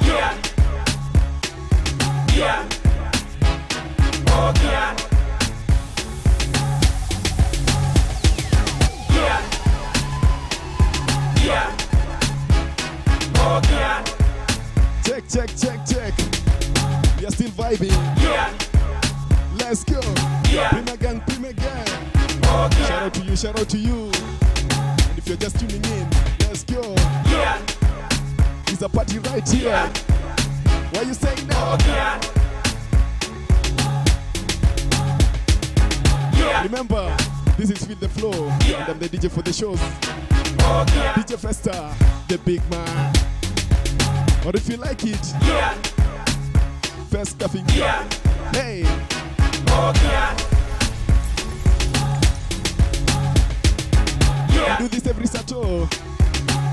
yeah. 0.07 0.33
Yeah. 2.37 2.69
Oh, 4.29 4.53
yeah. 4.63 4.95
Yeah. 9.11 9.41
Yeah. 11.43 11.77
Oh, 13.39 13.61
yeah. 13.71 14.05
Check, 15.05 15.25
check, 15.29 15.51
check, 15.57 15.81
check. 15.87 16.13
We 17.19 17.25
are 17.27 17.31
still 17.31 17.51
vibing. 17.51 17.97
Yeah. 18.21 18.53
Let's 19.59 19.85
go. 19.85 20.01
Yeah. 20.53 20.69
Prima 20.69 20.97
gang, 20.99 21.21
prima 21.23 21.53
gang. 21.55 21.87
Okay. 22.45 22.85
Shout 22.85 23.03
out 23.03 23.15
to 23.15 23.21
you, 23.23 23.37
shout 23.37 23.59
out 23.59 23.69
to 23.71 23.79
you. 23.79 24.11
If 25.17 25.27
you're 25.29 25.37
just 25.37 25.59
tuning 25.59 25.85
in, 25.85 26.09
let's 26.41 26.63
go. 26.65 26.95
Yeah. 27.31 27.61
It's 28.69 28.83
a 28.83 28.89
party 28.89 29.19
right 29.19 29.49
here. 29.49 29.91
What 30.93 31.07
you 31.07 31.15
saying 31.15 31.47
now? 31.49 31.77
Yeah. 31.87 32.21
Yeah. 36.35 36.63
Remember, 36.63 37.17
this 37.57 37.71
is 37.71 37.85
Feel 37.85 37.97
the 37.97 38.09
Flow. 38.09 38.33
Yeah. 38.67 38.83
And 38.83 38.91
I'm 38.91 38.99
the 38.99 39.09
DJ 39.09 39.31
for 39.31 39.43
the 39.43 39.53
shows. 39.53 39.81
Yeah. 39.81 41.15
DJ 41.15 41.39
Festa, 41.39 41.95
the 42.29 42.39
big 42.39 42.63
man. 42.71 43.15
Or 44.45 44.55
if 44.55 44.69
you 44.69 44.77
like 44.77 45.03
it, 45.05 45.35
Yeah. 45.43 45.75
first 47.11 47.39
coffee. 47.39 47.65
Yeah. 47.75 48.03
Hey, 48.53 48.83
Yeah. 48.83 50.56
We 54.67 54.77
do 54.77 54.89
this 54.89 55.07
every 55.07 55.27
Saturday. 55.27 55.89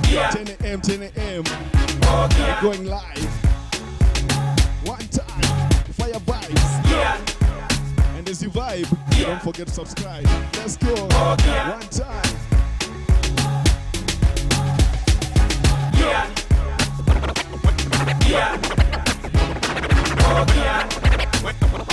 Yeah. 0.09 0.29
10 0.29 0.47
a.m., 0.61 0.81
10 0.81 1.03
a.m. 1.03 1.43
Yeah. 2.01 2.61
Going 2.61 2.85
live. 2.85 3.33
One 4.85 4.99
time, 5.09 5.41
fire 5.93 6.13
vibes. 6.13 6.89
Yeah. 6.89 7.19
And 8.17 8.27
as 8.29 8.41
you 8.41 8.49
vibe, 8.49 8.89
don't 9.21 9.41
forget 9.41 9.67
to 9.67 9.73
subscribe. 9.73 10.25
Let's 10.55 10.77
go. 10.77 10.93
Okay. 10.93 11.69
One 11.69 11.81
time. 11.89 12.23
Yeah. 15.95 16.29
Yeah. 18.27 18.59
Oh, 20.25 20.45
yeah. 20.55 21.89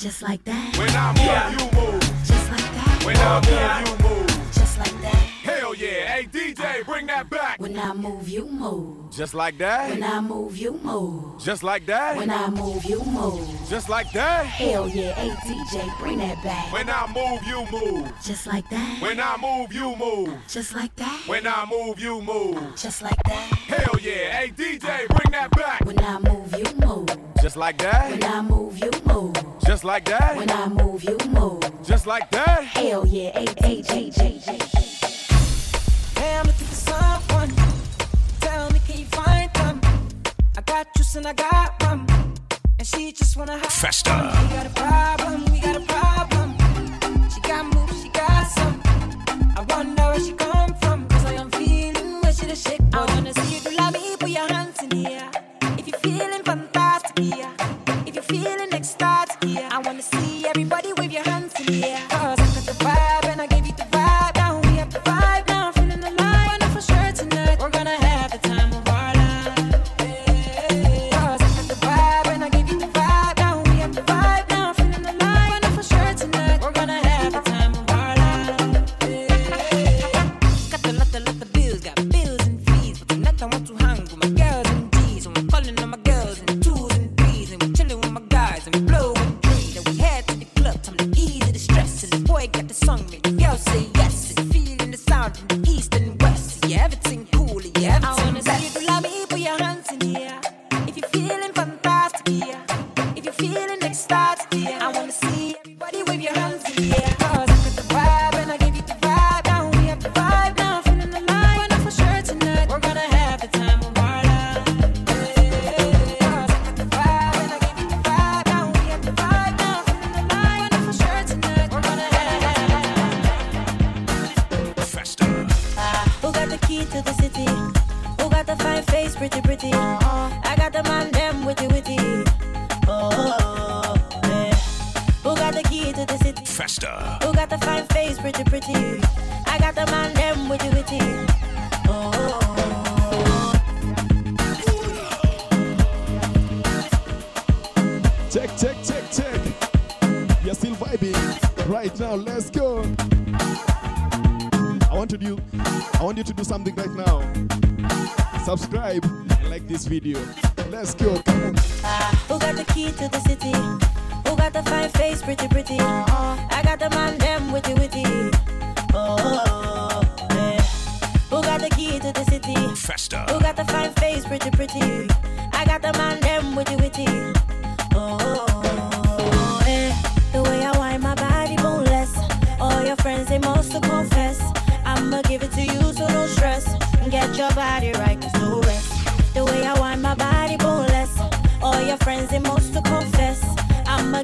Just 0.00 0.22
like 0.22 0.42
that. 0.44 0.78
When 0.78 0.88
I 0.96 1.12
move, 1.12 1.60
you 1.60 1.78
move. 1.78 2.00
Just 2.24 2.50
like 2.50 2.72
that. 2.72 3.02
When 3.04 3.16
I 3.18 3.36
move, 3.36 4.00
you 4.00 4.08
move. 4.08 4.50
Just 4.50 4.78
like 4.78 5.02
that. 5.02 5.14
Hell 5.14 5.74
yeah. 5.74 6.06
Hey, 6.06 6.24
DJ, 6.24 6.86
bring 6.86 7.06
that 7.08 7.28
back. 7.28 7.60
When 7.60 7.78
I 7.78 7.92
move, 7.92 8.26
you 8.26 8.46
move. 8.46 9.10
Just 9.10 9.34
like 9.34 9.58
that. 9.58 9.90
When 9.90 10.02
I 10.02 10.20
move, 10.20 10.56
you 10.56 10.72
move. 10.82 11.42
Just 11.42 11.62
like 11.62 11.84
that. 11.84 12.16
When 12.16 12.30
I 12.30 12.48
move, 12.48 12.82
you 12.86 13.04
move. 13.04 13.46
Just 13.68 13.90
like 13.90 14.10
that. 14.12 14.46
Hell 14.46 14.88
yeah, 14.88 15.12
hey 15.12 15.28
DJ, 15.44 15.98
bring 15.98 16.16
that 16.16 16.42
back. 16.42 16.72
When 16.72 16.88
I 16.88 17.06
move, 17.12 17.42
you 17.46 17.66
move. 17.70 18.10
Just 18.24 18.46
like 18.46 18.70
that. 18.70 19.02
When 19.02 19.20
I 19.20 19.36
move, 19.36 19.70
you 19.70 19.96
move. 19.96 20.34
Just 20.48 20.74
like 20.74 20.96
that. 20.96 21.24
When 21.26 21.46
I 21.46 21.66
move, 21.70 22.00
you 22.00 22.22
move. 22.22 22.74
Just 22.74 23.02
like 23.02 23.22
that. 23.24 23.52
Hell 23.68 24.00
yeah. 24.00 24.32
Hey, 24.32 24.48
DJ, 24.48 25.08
bring 25.08 25.32
that 25.32 25.50
back. 25.50 25.84
When 25.84 25.98
I 25.98 26.18
move, 26.20 26.56
you 26.56 26.86
move. 26.86 27.06
Just 27.42 27.58
like 27.58 27.76
that. 27.78 28.12
When 28.12 28.24
I 28.24 28.40
move, 28.40 28.78
you 28.78 28.90
move. 29.04 29.49
Just 29.70 29.84
like 29.84 30.04
that. 30.06 30.36
When 30.36 30.50
I 30.50 30.66
move, 30.66 31.04
you 31.04 31.16
move. 31.28 31.62
Just 31.84 32.04
like 32.04 32.28
that. 32.32 32.64
Hell 32.64 33.06
yeah, 33.06 33.30
hey 33.38 33.44
DJ, 33.44 34.12
JJ. 34.12 36.18
Hey, 36.18 36.38
I'm 36.38 36.44
looking 36.44 36.66
for 36.66 36.74
someone. 36.74 37.52
Tell 38.40 38.68
me, 38.72 38.80
can 38.84 38.98
you 38.98 39.04
find 39.04 39.48
them? 39.54 39.80
I 40.58 40.62
got 40.62 40.92
juice 40.96 41.14
and 41.14 41.28
I 41.28 41.34
got 41.34 41.80
rum. 41.84 42.04
And 42.80 42.88
she 42.88 43.12
just 43.12 43.36
wanna 43.36 43.58
have 43.58 43.72
Festa. 43.72 44.10
fun. 44.10 44.42
We 44.42 44.48
got 44.56 44.66
a 44.66 44.70
problem, 44.70 45.44
we 45.52 45.60
got 45.60 45.76
a 45.76 45.80
problem. 45.86 46.56
She 47.32 47.40
got 47.42 47.64
moves, 47.72 48.02
she 48.02 48.08
got 48.08 48.48
some. 48.50 48.82
I 49.56 49.64
wonder 49.68 50.02
where 50.02 50.18
she 50.18 50.32
come 50.32 50.74
from. 50.82 51.06
Cause 51.06 51.24
I 51.26 51.34
am 51.34 51.48
feeling 51.52 52.20
where 52.22 52.32
she 52.32 52.46
the 52.46 52.56
shake. 52.56 52.80
I 52.92 53.04
wanna 53.14 53.32
see 53.34 53.58
if 53.58 53.64
you 53.64 53.70
do 53.70 53.76
like 53.76 53.92
me, 53.94 54.16
put 54.18 54.30
your 54.30 54.48
hands 54.48 54.82
in 54.82 54.88
the 54.88 55.12
air. 55.12 55.30
If 55.78 55.86
you're 55.86 56.00
feeling 56.00 56.42
fantastic, 56.42 57.24
yeah. 57.24 57.52
If 58.04 58.16
you're 58.16 58.24
feeling 58.24 58.50
ecstatic, 58.50 58.64
yeah. 58.64 58.69
I 59.80 59.82
wanna 59.82 60.02
see 60.02 60.44
everybody 60.46 60.92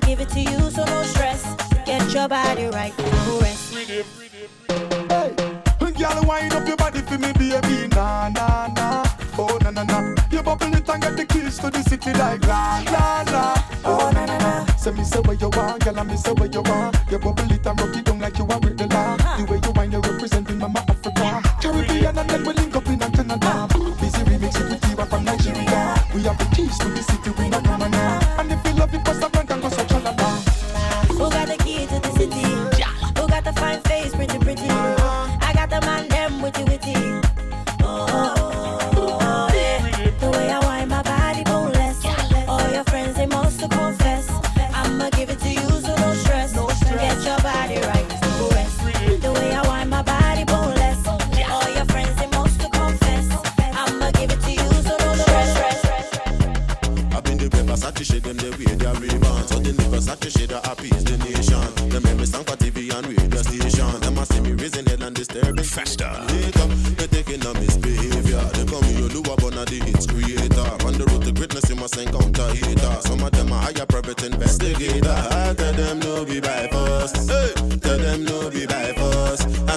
give 0.06 0.20
it 0.20 0.28
to 0.30 0.40
you, 0.40 0.70
so 0.70 0.84
no 0.84 1.02
stress. 1.02 1.42
Get 1.84 2.14
your 2.14 2.28
body 2.28 2.66
right, 2.66 2.94
rest. 3.40 3.74
Hey, 3.74 5.34
girl, 5.98 6.24
wind 6.24 6.52
up 6.54 6.66
your 6.66 6.76
body 6.76 7.00
for 7.00 7.18
me, 7.18 7.32
baby. 7.32 7.88
Nah, 7.88 8.28
nah, 8.28 8.68
nah. 8.68 9.04
Oh, 9.38 9.58
na 9.62 9.70
na 9.70 9.82
na. 9.82 10.14
You 10.30 10.42
bubble 10.42 10.74
it 10.74 10.88
and 10.88 11.02
get 11.02 11.16
the 11.16 11.26
keys 11.26 11.58
to 11.58 11.70
the 11.70 11.82
city 11.82 12.12
like 12.12 12.46
la 12.46 12.82
la 12.86 13.24
la. 13.32 13.54
Oh, 13.84 14.10
na 14.14 14.24
na 14.26 14.38
na. 14.38 14.66
Say 14.76 14.92
me 14.92 15.04
say 15.04 15.20
where 15.20 15.36
you 15.36 15.48
want, 15.50 15.84
girl, 15.84 15.98
I 15.98 16.02
me 16.04 16.16
say 16.16 16.32
where 16.32 16.48
you 16.48 16.62
want. 16.62 16.96
You 17.10 17.18
bubble 17.18 17.52
it. 17.52 17.55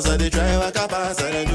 pass, 0.01 0.13
I 0.13 0.17
they 0.17 0.29
try 0.29 0.57
walk 0.57 0.75
a 0.75 0.87
pass, 0.87 1.21
I 1.21 1.31
they 1.31 1.48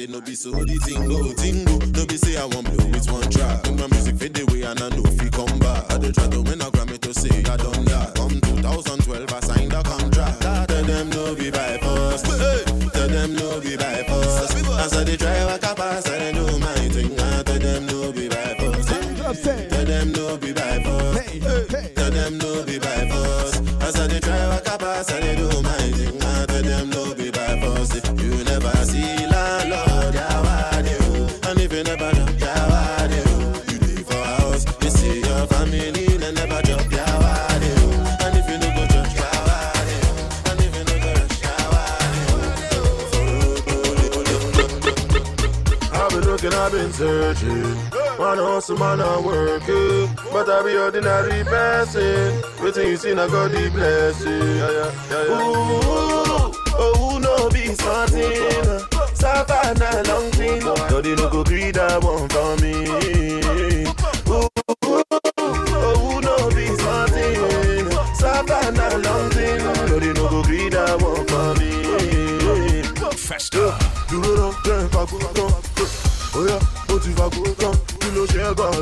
say 0.00 0.12
no 0.12 0.20
be 0.20 0.34
so 0.34 0.50
the 0.50 0.76
thing 0.84 1.64
no 1.64 1.76
no. 1.92 2.06
Be 2.06 2.16
say 2.16 2.36
I 2.36 2.44
want 2.46 2.64
blow 2.72 2.86
with 2.88 3.10
one 3.10 3.28
track. 3.30 3.68
My 3.72 3.86
music 3.88 4.16
fit 4.16 4.32
the 4.32 4.44
way 4.46 4.62
and 4.62 4.80
I 4.80 4.88
know 4.88 5.04
if 5.04 5.22
you 5.22 5.30
come 5.30 5.58
back. 5.58 5.92
I 5.92 5.98
don't 5.98 6.14
try 6.14 6.26
to 6.28 6.40
win 6.42 6.60
a 6.60 6.70
Grammy 6.72 6.98
to 7.00 7.12
say 7.12 7.28
I 7.44 7.56
done 7.56 7.84
that. 7.86 8.16
From 8.16 8.40
2012 8.40 9.32
I 9.32 9.40
signed 9.40 9.72
a 9.72 9.82
contract. 9.82 10.40
Tell 10.42 10.84
them 10.84 11.10
no 11.10 11.34
be 11.34 11.50
by 11.50 11.76
force. 11.78 12.22
Tell 12.22 13.08
them 13.08 13.34
no 13.36 13.60
be 13.60 13.76
by 13.76 14.02
force. 14.08 14.54
As 14.80 14.96
I 14.96 15.04
they 15.04 15.16
try 15.16 15.36
I 15.52 15.58
hustle 48.70 48.96
man 48.96 49.24
work. 49.24 49.62
But 50.32 50.48
I 50.48 50.62
be 50.62 50.76
ordinary 50.76 51.44
person. 51.44 52.42
Waiting 52.62 52.88
you 52.88 52.96
see, 52.96 53.12
I 53.12 53.26
got 53.28 53.50
the 53.50 53.70
blessing. 53.70 54.30
Yeah, 54.30 54.70
yeah, 54.70 54.92
yeah, 55.10 55.24
yeah. 55.24 55.40
Ooh, 55.40 56.52
oh, 56.78 56.94
who 56.98 57.20
no 57.20 57.48
be 57.50 57.74
something? 57.74 58.86
Suffer 59.14 59.74
na 59.78 60.12
long 60.12 60.30
thing. 60.32 60.60
Nobody 60.60 61.14
no 61.14 61.28
go 61.30 61.44
greed 61.44 61.74
that 61.74 62.02
one 62.02 62.28
from 62.28 62.58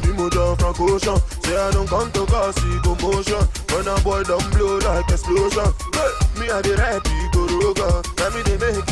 Be 0.01 0.13
mojo 0.13 0.59
from 0.59 0.75
ocean. 0.89 1.19
Say 1.43 1.57
I 1.57 1.71
don't 1.71 1.89
come 1.89 2.11
to 2.13 2.27
cause 2.27 2.55
commotion. 2.83 3.43
When 3.73 3.89
a 3.89 4.01
boy 4.01 4.23
don't 4.25 4.45
blow 4.53 4.79
like 4.79 5.09
explosion. 5.11 5.73
Hey, 5.95 6.13
me 6.41 6.51
I 6.51 6.63
be 6.63 6.73
rap, 6.73 7.05
go 7.33 7.47
roga. 7.47 8.05
Let 8.21 8.35
me 8.35 8.43
they 8.43 8.59
make 8.59 8.88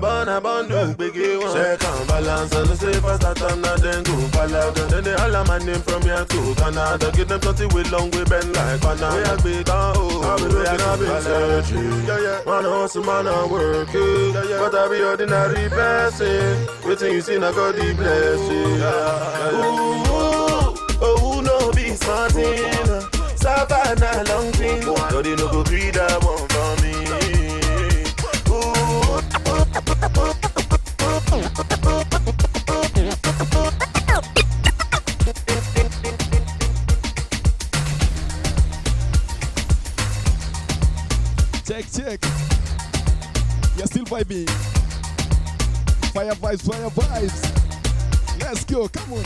born 0.00 0.28
a 0.28 0.40
born 0.40 0.68
do 0.68 0.94
biggie 0.94 1.40
one. 1.40 1.54
Check 1.54 1.82
and 1.82 2.08
balance 2.08 2.54
and 2.54 2.68
the 2.68 2.76
safest 2.76 3.20
that 3.22 3.42
I'm 3.42 3.60
not 3.60 3.80
then 3.80 4.02
go 4.04 4.16
follow 4.36 4.70
them. 4.72 4.88
Then 4.90 5.04
they 5.04 5.14
all 5.14 5.20
holler 5.32 5.44
my 5.44 5.58
name 5.58 5.80
from 5.80 6.02
here 6.02 6.24
to 6.24 6.54
Canada. 6.54 7.10
Give 7.16 7.28
them 7.28 7.40
something 7.40 7.68
with 7.72 7.90
long 7.90 8.10
we 8.10 8.24
bend 8.24 8.52
like 8.54 8.80
banana. 8.80 9.16
We 9.16 9.22
a 9.24 9.34
big 9.42 9.68
oh. 9.70 9.72
and 9.72 9.96
old. 9.96 10.24
I 10.24 10.36
be 10.36 10.42
been 10.42 10.52
looking, 10.52 10.80
I 10.80 10.96
be 10.96 11.06
searching. 11.24 11.90
Man, 12.06 12.22
yeah. 12.22 12.44
Hustle, 12.44 13.04
man 13.04 13.26
I 13.26 13.46
work 13.46 13.88
it. 13.92 14.60
But 14.60 14.74
I 14.74 14.88
be 14.88 15.02
ordinary 15.02 15.68
person. 15.70 16.66
Waiting 16.84 17.12
you 17.14 17.20
see 17.20 17.38
now 17.38 17.52
God 17.52 17.74
the 17.74 17.94
blessing. 17.94 18.78
Yeah. 18.78 19.56
Ooh, 19.64 20.76
oh, 21.00 21.40
no 21.40 21.72
be 21.72 21.94
smarting. 21.96 23.08
Savannah 23.36 24.24
long 24.28 24.52
thing. 24.52 24.82
God, 24.82 25.12
Nobody 25.12 25.36
know 25.36 25.48
go 25.50 25.64
greed 25.64 25.94
that 25.94 26.22
one. 26.24 26.57
Check 29.78 29.86
check. 41.92 42.18
You're 43.76 43.86
still 43.86 44.04
vibing. 44.06 44.50
Fire 46.10 46.32
vibes, 46.32 46.66
fire 46.66 46.90
vibes. 46.90 47.38
Let's 48.40 48.64
go, 48.64 48.88
come 48.88 49.12
on. 49.12 49.22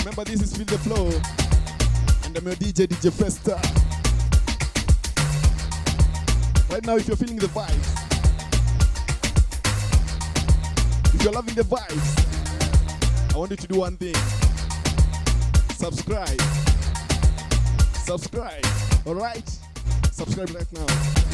Remember, 0.00 0.24
this 0.24 0.42
is 0.42 0.54
Feel 0.54 0.66
the 0.66 0.76
Flow. 0.80 1.10
And 2.26 2.36
I'm 2.36 2.44
your 2.44 2.56
DJ, 2.56 2.88
DJ 2.88 3.10
Festa. 3.10 3.58
Right 6.70 6.84
now, 6.84 6.96
if 6.96 7.08
you're 7.08 7.16
feeling 7.16 7.38
the 7.38 7.46
vibes. 7.46 8.03
you're 11.24 11.32
loving 11.32 11.54
the 11.54 11.62
vibes, 11.62 13.34
I 13.34 13.38
want 13.38 13.50
you 13.50 13.56
to 13.56 13.66
do 13.66 13.78
one 13.80 13.96
thing 13.96 14.14
subscribe. 15.84 16.40
Subscribe. 17.92 18.64
All 19.06 19.14
right? 19.14 19.48
Subscribe 20.12 20.50
right 20.50 20.72
now. 20.72 21.33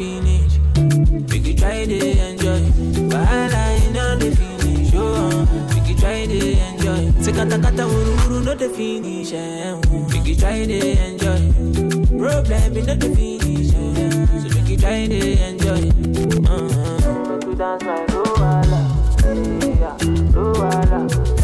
finish. 0.00 0.52
Make 1.28 1.46
you 1.46 1.54
try 1.60 1.84
to 1.84 1.98
enjoy. 2.26 2.60
Wahala 3.12 3.62
you 3.84 3.90
know 3.92 4.16
the 4.16 4.28
finish. 4.38 4.90
Oh, 4.96 5.44
make 5.74 5.88
you 5.90 5.96
try 6.00 6.24
to 6.24 6.40
enjoy. 6.68 7.02
Sekata 7.24 7.56
kata 7.60 7.84
wuru 7.84 8.12
wuru 8.20 8.38
not 8.46 8.58
the 8.58 8.68
finish. 8.70 9.32
Eh, 9.32 9.76
oh. 9.76 10.08
Make 10.08 10.26
you 10.26 10.36
try 10.36 10.64
to 10.64 10.78
enjoy. 11.06 11.40
Problem 12.16 12.72
you 12.76 12.82
know 12.88 12.96
the 12.96 13.10
finish. 13.12 13.70
Eh. 13.76 14.40
So 14.40 14.48
make 14.56 14.68
you 14.72 14.78
try 14.80 15.04
to 15.12 15.20
enjoy. 15.48 15.82
Uh-huh. 16.48 17.38
To 17.44 17.54
dance 17.60 17.84
like 17.84 18.08
Luala, 18.08 18.82
yeah, 19.84 19.96
Luala. 20.32 21.39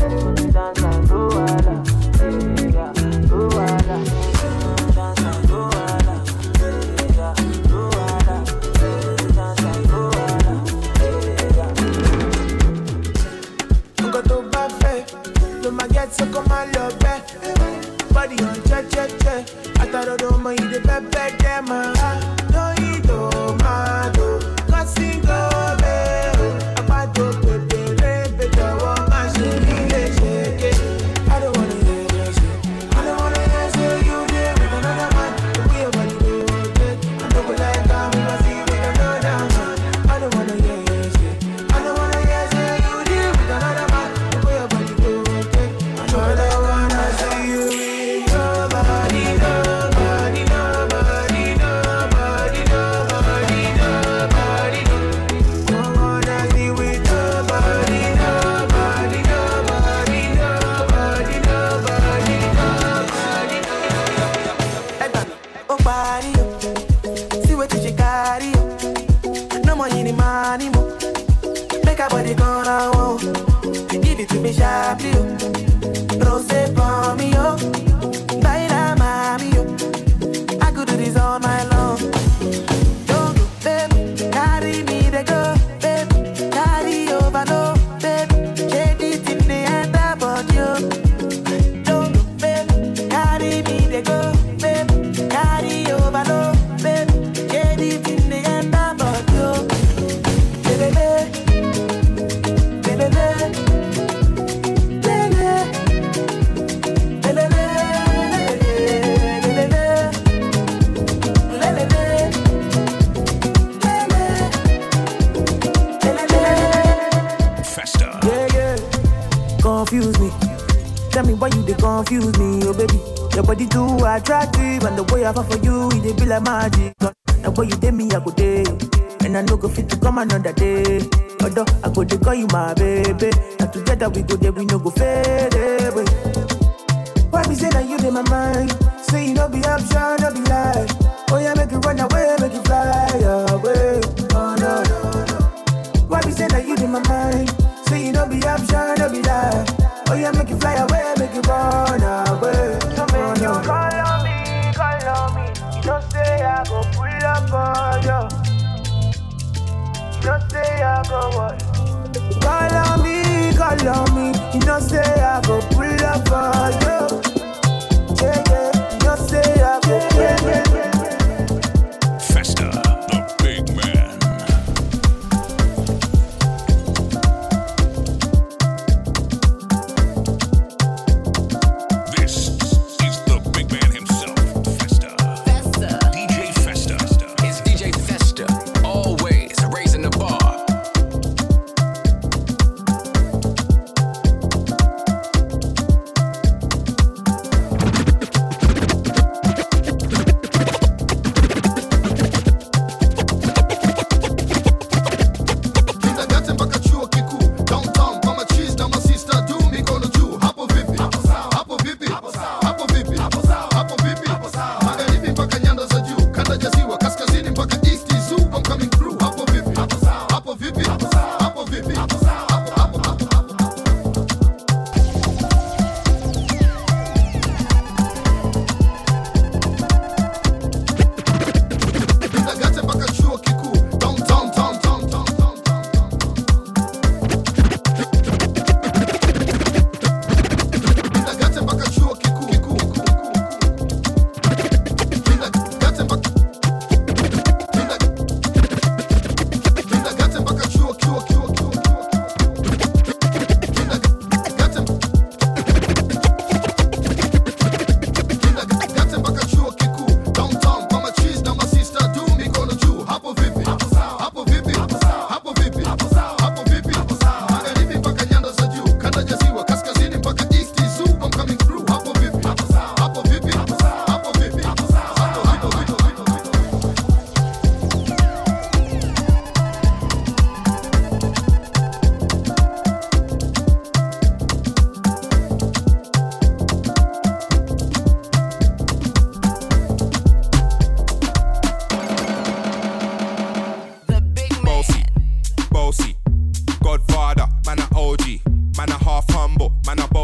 together 133.96 134.10
we 134.10 134.22
go 134.22 134.36
there, 134.36 134.52
we 134.52 134.65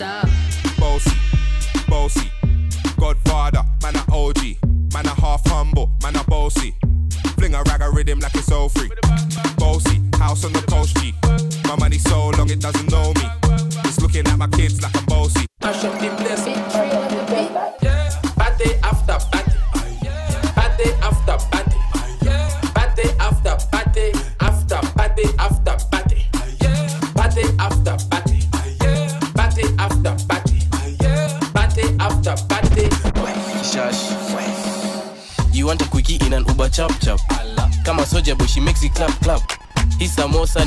up. 0.00 0.43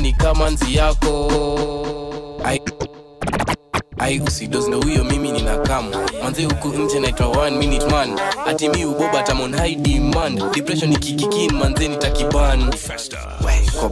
ni 0.08 0.14
kama 0.14 0.50
nzi 0.50 0.74
yako. 0.76 1.32
Ai, 2.44 2.60
ai 3.98 4.20
usidozi 4.20 4.70
huyo 4.76 5.04
mimi 5.04 5.32
nina 5.32 5.56
kamu 5.58 5.90
manze 6.22 6.44
huku 6.44 6.68
nje 6.68 7.00
naitwa 7.00 7.28
one 7.28 7.56
uboba 8.84 9.22
tamon 9.22 9.54
high 9.56 9.74
demand. 9.74 10.42
Depression 10.54 10.92
ikikikin 10.92 11.52
manze 11.52 11.88
nitakiban. 11.88 12.74
Kwa 13.80 13.88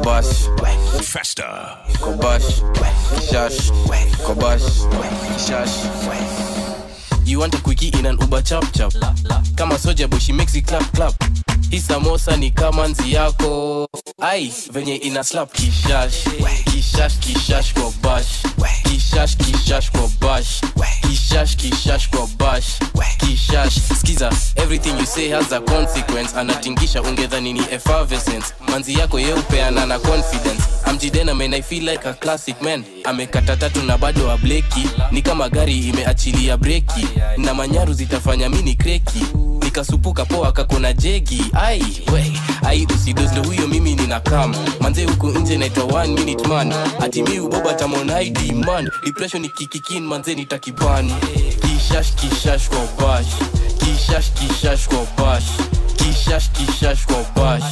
you 7.26 7.40
want 7.40 7.54
a 7.54 7.58
quickie 7.58 7.88
in 7.98 8.06
an 8.06 8.18
uber 8.22 8.42
chap 8.42 8.64
chap 8.72 8.92
kama 9.54 9.78
soja 9.78 10.08
boy 10.08 10.18
makes 10.32 10.54
it 10.54 10.66
clap 10.66 10.92
clap 10.92 11.45
hii 11.70 11.80
samosa 11.80 12.36
ni 12.36 12.50
kama 12.50 12.88
nzi 12.88 13.12
yako. 13.12 13.88
Ai 14.20 14.52
venye 14.72 14.96
ina 14.96 15.24
slap 15.24 15.52
kishash. 15.52 16.14
Kishash 16.64 17.18
kishash 17.18 17.72
kwa 17.74 17.92
bash. 18.02 18.26
Kishash 18.82 19.36
kishash 19.36 19.90
kwa 19.90 20.08
bash. 20.20 20.60
Kishash 21.10 21.56
kishash 21.56 22.08
kwa 22.10 22.26
bash. 22.26 22.64
Kishash 23.18 23.74
skiza 24.00 24.32
everything 24.56 24.98
you 24.98 25.06
say 25.06 25.28
has 25.30 25.52
a 25.52 25.60
consequence. 25.60 26.36
Anatingisha 26.36 27.02
ungedhani 27.02 27.52
ni 27.52 27.60
effervescence. 27.70 28.46
Manzi 28.68 28.94
yako 28.98 29.20
yeupeana 29.20 29.86
na 29.86 29.98
confidence. 29.98 30.62
Amjidena 30.84 31.34
men 31.34 31.54
i 31.54 31.62
feel 31.62 31.84
like 31.88 32.08
a 32.08 32.14
classic 32.14 32.62
man. 32.62 32.84
Amekata 33.04 33.56
tatu 33.56 33.82
na 33.82 33.98
bado 33.98 34.26
wa 34.26 34.38
bleki 34.38 34.88
ni 35.10 35.22
kama 35.22 35.48
gari 35.48 35.78
imeachilia 35.78 36.56
breki. 36.56 37.08
Na 37.36 37.54
manyaru 37.54 37.92
zitafanya 37.92 38.48
mini 38.48 38.74
kreki 38.74 39.24
nikasupuka 39.80 40.24
poa 40.24 40.52
kakona 40.52 40.92
jegi. 40.92 41.44
Ai 41.52 41.82
we 42.12 42.32
ai 42.66 42.86
usidosndo 42.94 43.42
huyo 43.42 43.66
mimi 43.68 43.94
nina 43.94 44.20
kam 44.20 44.54
manze 44.80 45.04
huku 45.04 45.26
nje 45.26 45.56
naitwa 45.58 45.84
one 45.84 46.14
minute 46.14 46.48
man. 46.48 46.72
Ati 47.00 47.22
mi 47.22 47.40
uboba 47.40 47.74
tamonaidi 47.74 48.52
man. 48.52 48.90
Depression 49.04 49.44
ikikikin 49.44 50.02
manze 50.06 50.34
nitakibani 50.34 51.14
kishash 51.60 52.14
kishash 52.14 52.68
kwa 52.68 52.88
bash. 53.06 53.26
Kishash 53.78 54.32
kishash 54.32 54.88
kwa 54.88 55.06
bash. 55.24 55.44
Kishash 55.96 56.50
kishash 56.50 57.06
kwa 57.06 57.24
bash. 57.36 57.64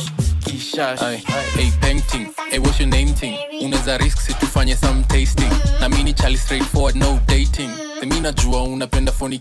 Kishash. 0.44 1.00
Hey, 1.56 1.70
painting. 1.80 2.26
Hey, 2.50 2.58
what's 2.58 2.80
your 2.80 2.88
name 2.88 3.14
thing? 3.14 3.36
Unaweza 3.62 3.98
risk 3.98 4.18
situfanye 4.20 4.76
some 4.76 5.02
tasting. 5.04 5.50
Na 5.80 5.88
mini 5.88 6.12
chali 6.12 6.36
straightforward 6.38 6.96
no 6.96 7.18
dating. 7.26 7.70
Semi 8.00 8.20
najua 8.20 8.62
unapenda 8.62 9.12
phony 9.12 9.40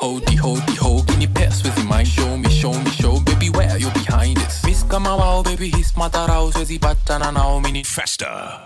Hodie, 0.00 0.36
hodie, 0.38 0.76
hold 0.76 1.06
can 1.06 1.20
you 1.20 1.28
pass 1.28 1.62
with 1.62 1.76
your 1.78 1.86
mind? 1.86 2.08
Show 2.08 2.36
me, 2.36 2.48
show 2.50 2.72
me, 2.72 2.90
show, 2.90 3.20
baby, 3.20 3.50
where 3.50 3.78
you're 3.78 3.92
behind 3.92 4.38
it. 4.38 4.52
Miss 4.64 4.82
kama 4.84 5.10
wao, 5.16 5.42
baby, 5.44 5.70
his 5.70 5.96
mata 5.96 6.26
rao, 6.28 6.50
siwezi 6.52 6.78
patana 6.78 7.32
nao 7.32 7.60
mini. 7.60 7.84
Faster. 7.84 8.60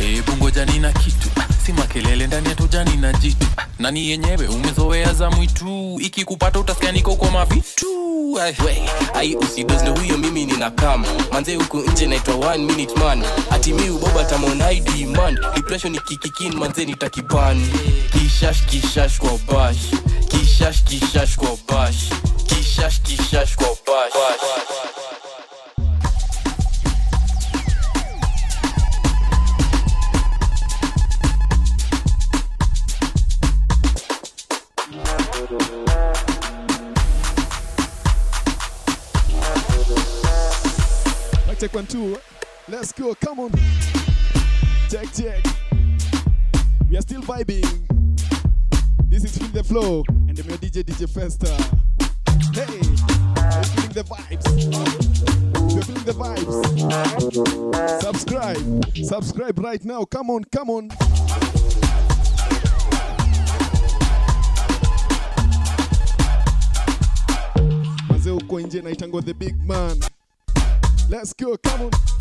Eh, 0.00 0.06
hey, 0.06 0.20
bungo 0.22 0.50
jani 0.50 0.78
na 0.78 0.92
kitu. 0.92 1.28
Si 1.70 1.76
makelele 1.76 2.26
ndani 2.26 2.48
ya 2.48 2.54
tujani 2.54 2.96
na 2.96 3.12
jitu. 3.12 3.46
Nani 3.78 4.08
yenyewe 4.10 4.46
umezoea 4.48 5.12
za 5.12 5.30
mwitu. 5.30 5.98
Ikikupata 6.00 6.60
utasikia 6.60 6.92
niko 6.92 7.16
kwa 7.16 7.30
mavitu. 7.30 7.86
Ai 9.14 9.36
usidozle 9.36 9.90
huyo 9.90 10.18
mimi 10.18 10.44
nina 10.46 10.70
kam 10.70 11.04
manze 11.32 11.54
huku 11.54 11.76
nje 11.78 12.06
naitwa 12.06 12.58
minute 12.58 12.94
man. 12.94 13.24
Atimi 13.50 13.90
uboba 13.90 14.24
tamonaidi 14.24 15.06
man 15.06 15.38
depression 15.54 15.94
ikikikin 15.94 16.54
manze 16.54 16.84
nitakibani 16.84 17.68
kishash 18.12 18.66
kishash 18.66 19.18
kwa 19.18 19.38
bash. 19.54 19.76
Kishash 20.28 20.84
kishash 20.84 21.36
kwa 21.36 21.56
bash. 21.68 21.96
Kishash 22.46 23.00
kishash 23.02 23.56
kwa 23.56 23.66
bash. 23.68 24.14
Mic 24.14 24.79
check 41.60 41.74
one 41.74 41.86
two. 41.86 42.18
Let's 42.68 42.90
go. 42.90 43.14
Come 43.16 43.40
on. 43.40 43.50
Check 44.88 45.12
check. 45.12 45.44
We 46.88 46.96
are 46.96 47.02
still 47.02 47.20
vibing. 47.20 47.66
This 49.04 49.24
is 49.24 49.36
Feel 49.36 49.48
the 49.48 49.62
Flow, 49.62 50.02
and 50.08 50.38
your 50.38 50.56
DJ 50.56 50.82
DJ 50.82 51.06
Festa. 51.06 51.48
Hey, 52.54 52.80
are 53.36 53.64
feeling 53.64 53.92
the 53.92 54.04
vibes? 54.08 54.46
You're 55.74 55.82
feeling 55.82 56.04
the 56.04 56.12
vibes, 56.12 58.00
subscribe. 58.00 58.96
Subscribe 59.04 59.58
right 59.58 59.84
now. 59.84 60.04
Come 60.06 60.30
on, 60.30 60.44
come 60.44 60.70
on. 60.70 60.88
Mazee 68.08 68.30
uko 68.30 68.60
nje 68.60 69.24
the 69.24 69.34
big 69.34 69.62
man. 69.68 70.00
Let's 71.10 71.32
go, 71.32 71.56
come 71.56 71.86
on. 71.86 72.19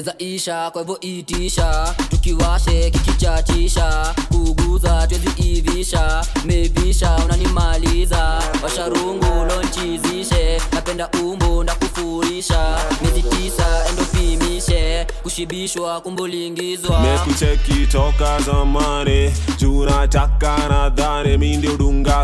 Neza 0.00 0.14
isha 0.18 0.70
kwa 0.70 0.80
hivyo 0.82 1.00
itisha. 1.00 1.94
Tukiwashe 2.10 2.90
kikichachisha. 2.90 4.14
Kuguza 4.28 5.06
twezi 5.06 5.28
ivisha. 5.52 6.24
Mevisha 6.44 7.16
unanimaliza. 7.24 8.42
Washarungu 8.62 9.26
lonchizishe. 9.48 10.60
Napenda 10.72 11.08
umbo 11.22 11.62
ndakufurisha. 11.62 12.78
Miezi 13.02 13.22
tisa 13.22 13.66
endopimishe 13.88 15.06
kushibishwa 15.22 16.00
kumbulingizwa 16.00 17.00
mekucheki 17.00 17.86
toka 17.86 18.40
zamani. 18.40 19.32
Juu 19.58 19.84
nataka 19.84 20.68
nadhani 20.68 21.38
mi 21.38 21.56
ndio 21.56 21.76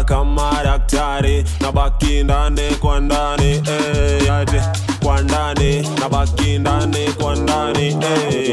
kama 0.04 0.60
daktari. 0.64 1.44
Na 1.60 1.72
baki 1.72 2.24
ndani 2.24 2.70
kwa 2.80 3.00
ndani 3.00 3.62
eh, 3.68 4.26
yate 4.26 4.62
kwa 5.06 5.22
ndani 5.22 5.88
na 6.00 6.08
baki 6.08 6.58
ndani 6.58 7.12
kwa 7.12 7.36
ndani 7.36 7.92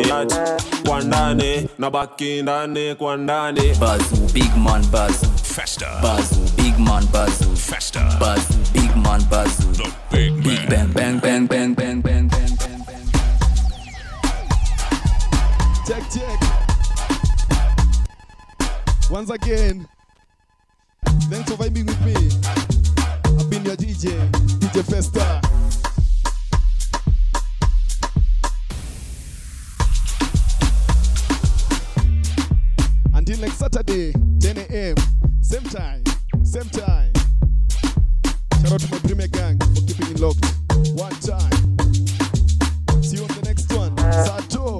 yate 0.09 0.41
kwa 0.87 1.01
ndani 1.01 1.69
na 1.79 1.89
baki 1.89 2.41
ndani 2.41 2.95
kwa 2.95 3.17
ndani 3.17 3.75
Bazoo, 3.79 4.33
big 4.33 4.55
man 4.57 4.85
bazoo. 4.91 5.27
Festa. 5.43 5.87
Bazoo, 6.03 6.45
big 6.57 6.77
man 6.79 7.05
bazoo. 7.07 7.55
Festa. 7.55 8.17
Bazoo, 8.19 8.53
big 8.73 8.95
man 8.95 9.21
bazoo. 9.29 9.73
The 9.73 9.91
big 10.11 10.31
man. 10.33 10.43
Big 10.43 10.69
bang, 10.69 10.93
bang, 10.93 11.19
bang, 11.19 11.47
bang, 11.47 11.73
bang, 11.73 12.01
bang, 12.01 12.29
bang, 12.29 12.55
bang, 12.57 12.77
bang. 12.85 13.11
Check, 15.87 16.03
check. 16.13 16.39
Once 19.09 19.31
again, 19.31 19.87
thanks 21.31 21.49
for 21.51 21.57
vibing 21.57 21.87
with 21.87 22.01
me. 22.05 22.13
I've 23.25 23.49
been 23.49 23.65
your 23.65 23.75
DJ, 23.75 24.29
DJ 24.59 24.83
Festa. 24.83 25.52
Until 33.25 33.39
next 33.39 33.59
Saturday, 33.59 34.11
10 34.41 34.57
a.m., 34.57 34.95
same 35.41 35.63
time, 35.63 36.03
same 36.43 36.67
time. 36.71 37.13
Shout 38.63 38.73
out 38.73 38.81
to 38.81 38.91
my 38.91 38.99
Premier 38.99 39.29
Gang 39.29 39.57
for 39.59 39.81
keeping 39.87 40.11
it 40.11 40.19
locked. 40.19 40.43
One 40.93 41.13
time. 41.21 41.49
See 43.01 43.15
you 43.15 43.23
on 43.23 43.29
the 43.29 43.41
next 43.45 43.71
one. 43.71 43.97
Sato, 43.97 44.77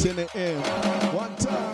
10 0.00 0.20
a.m. 0.20 1.71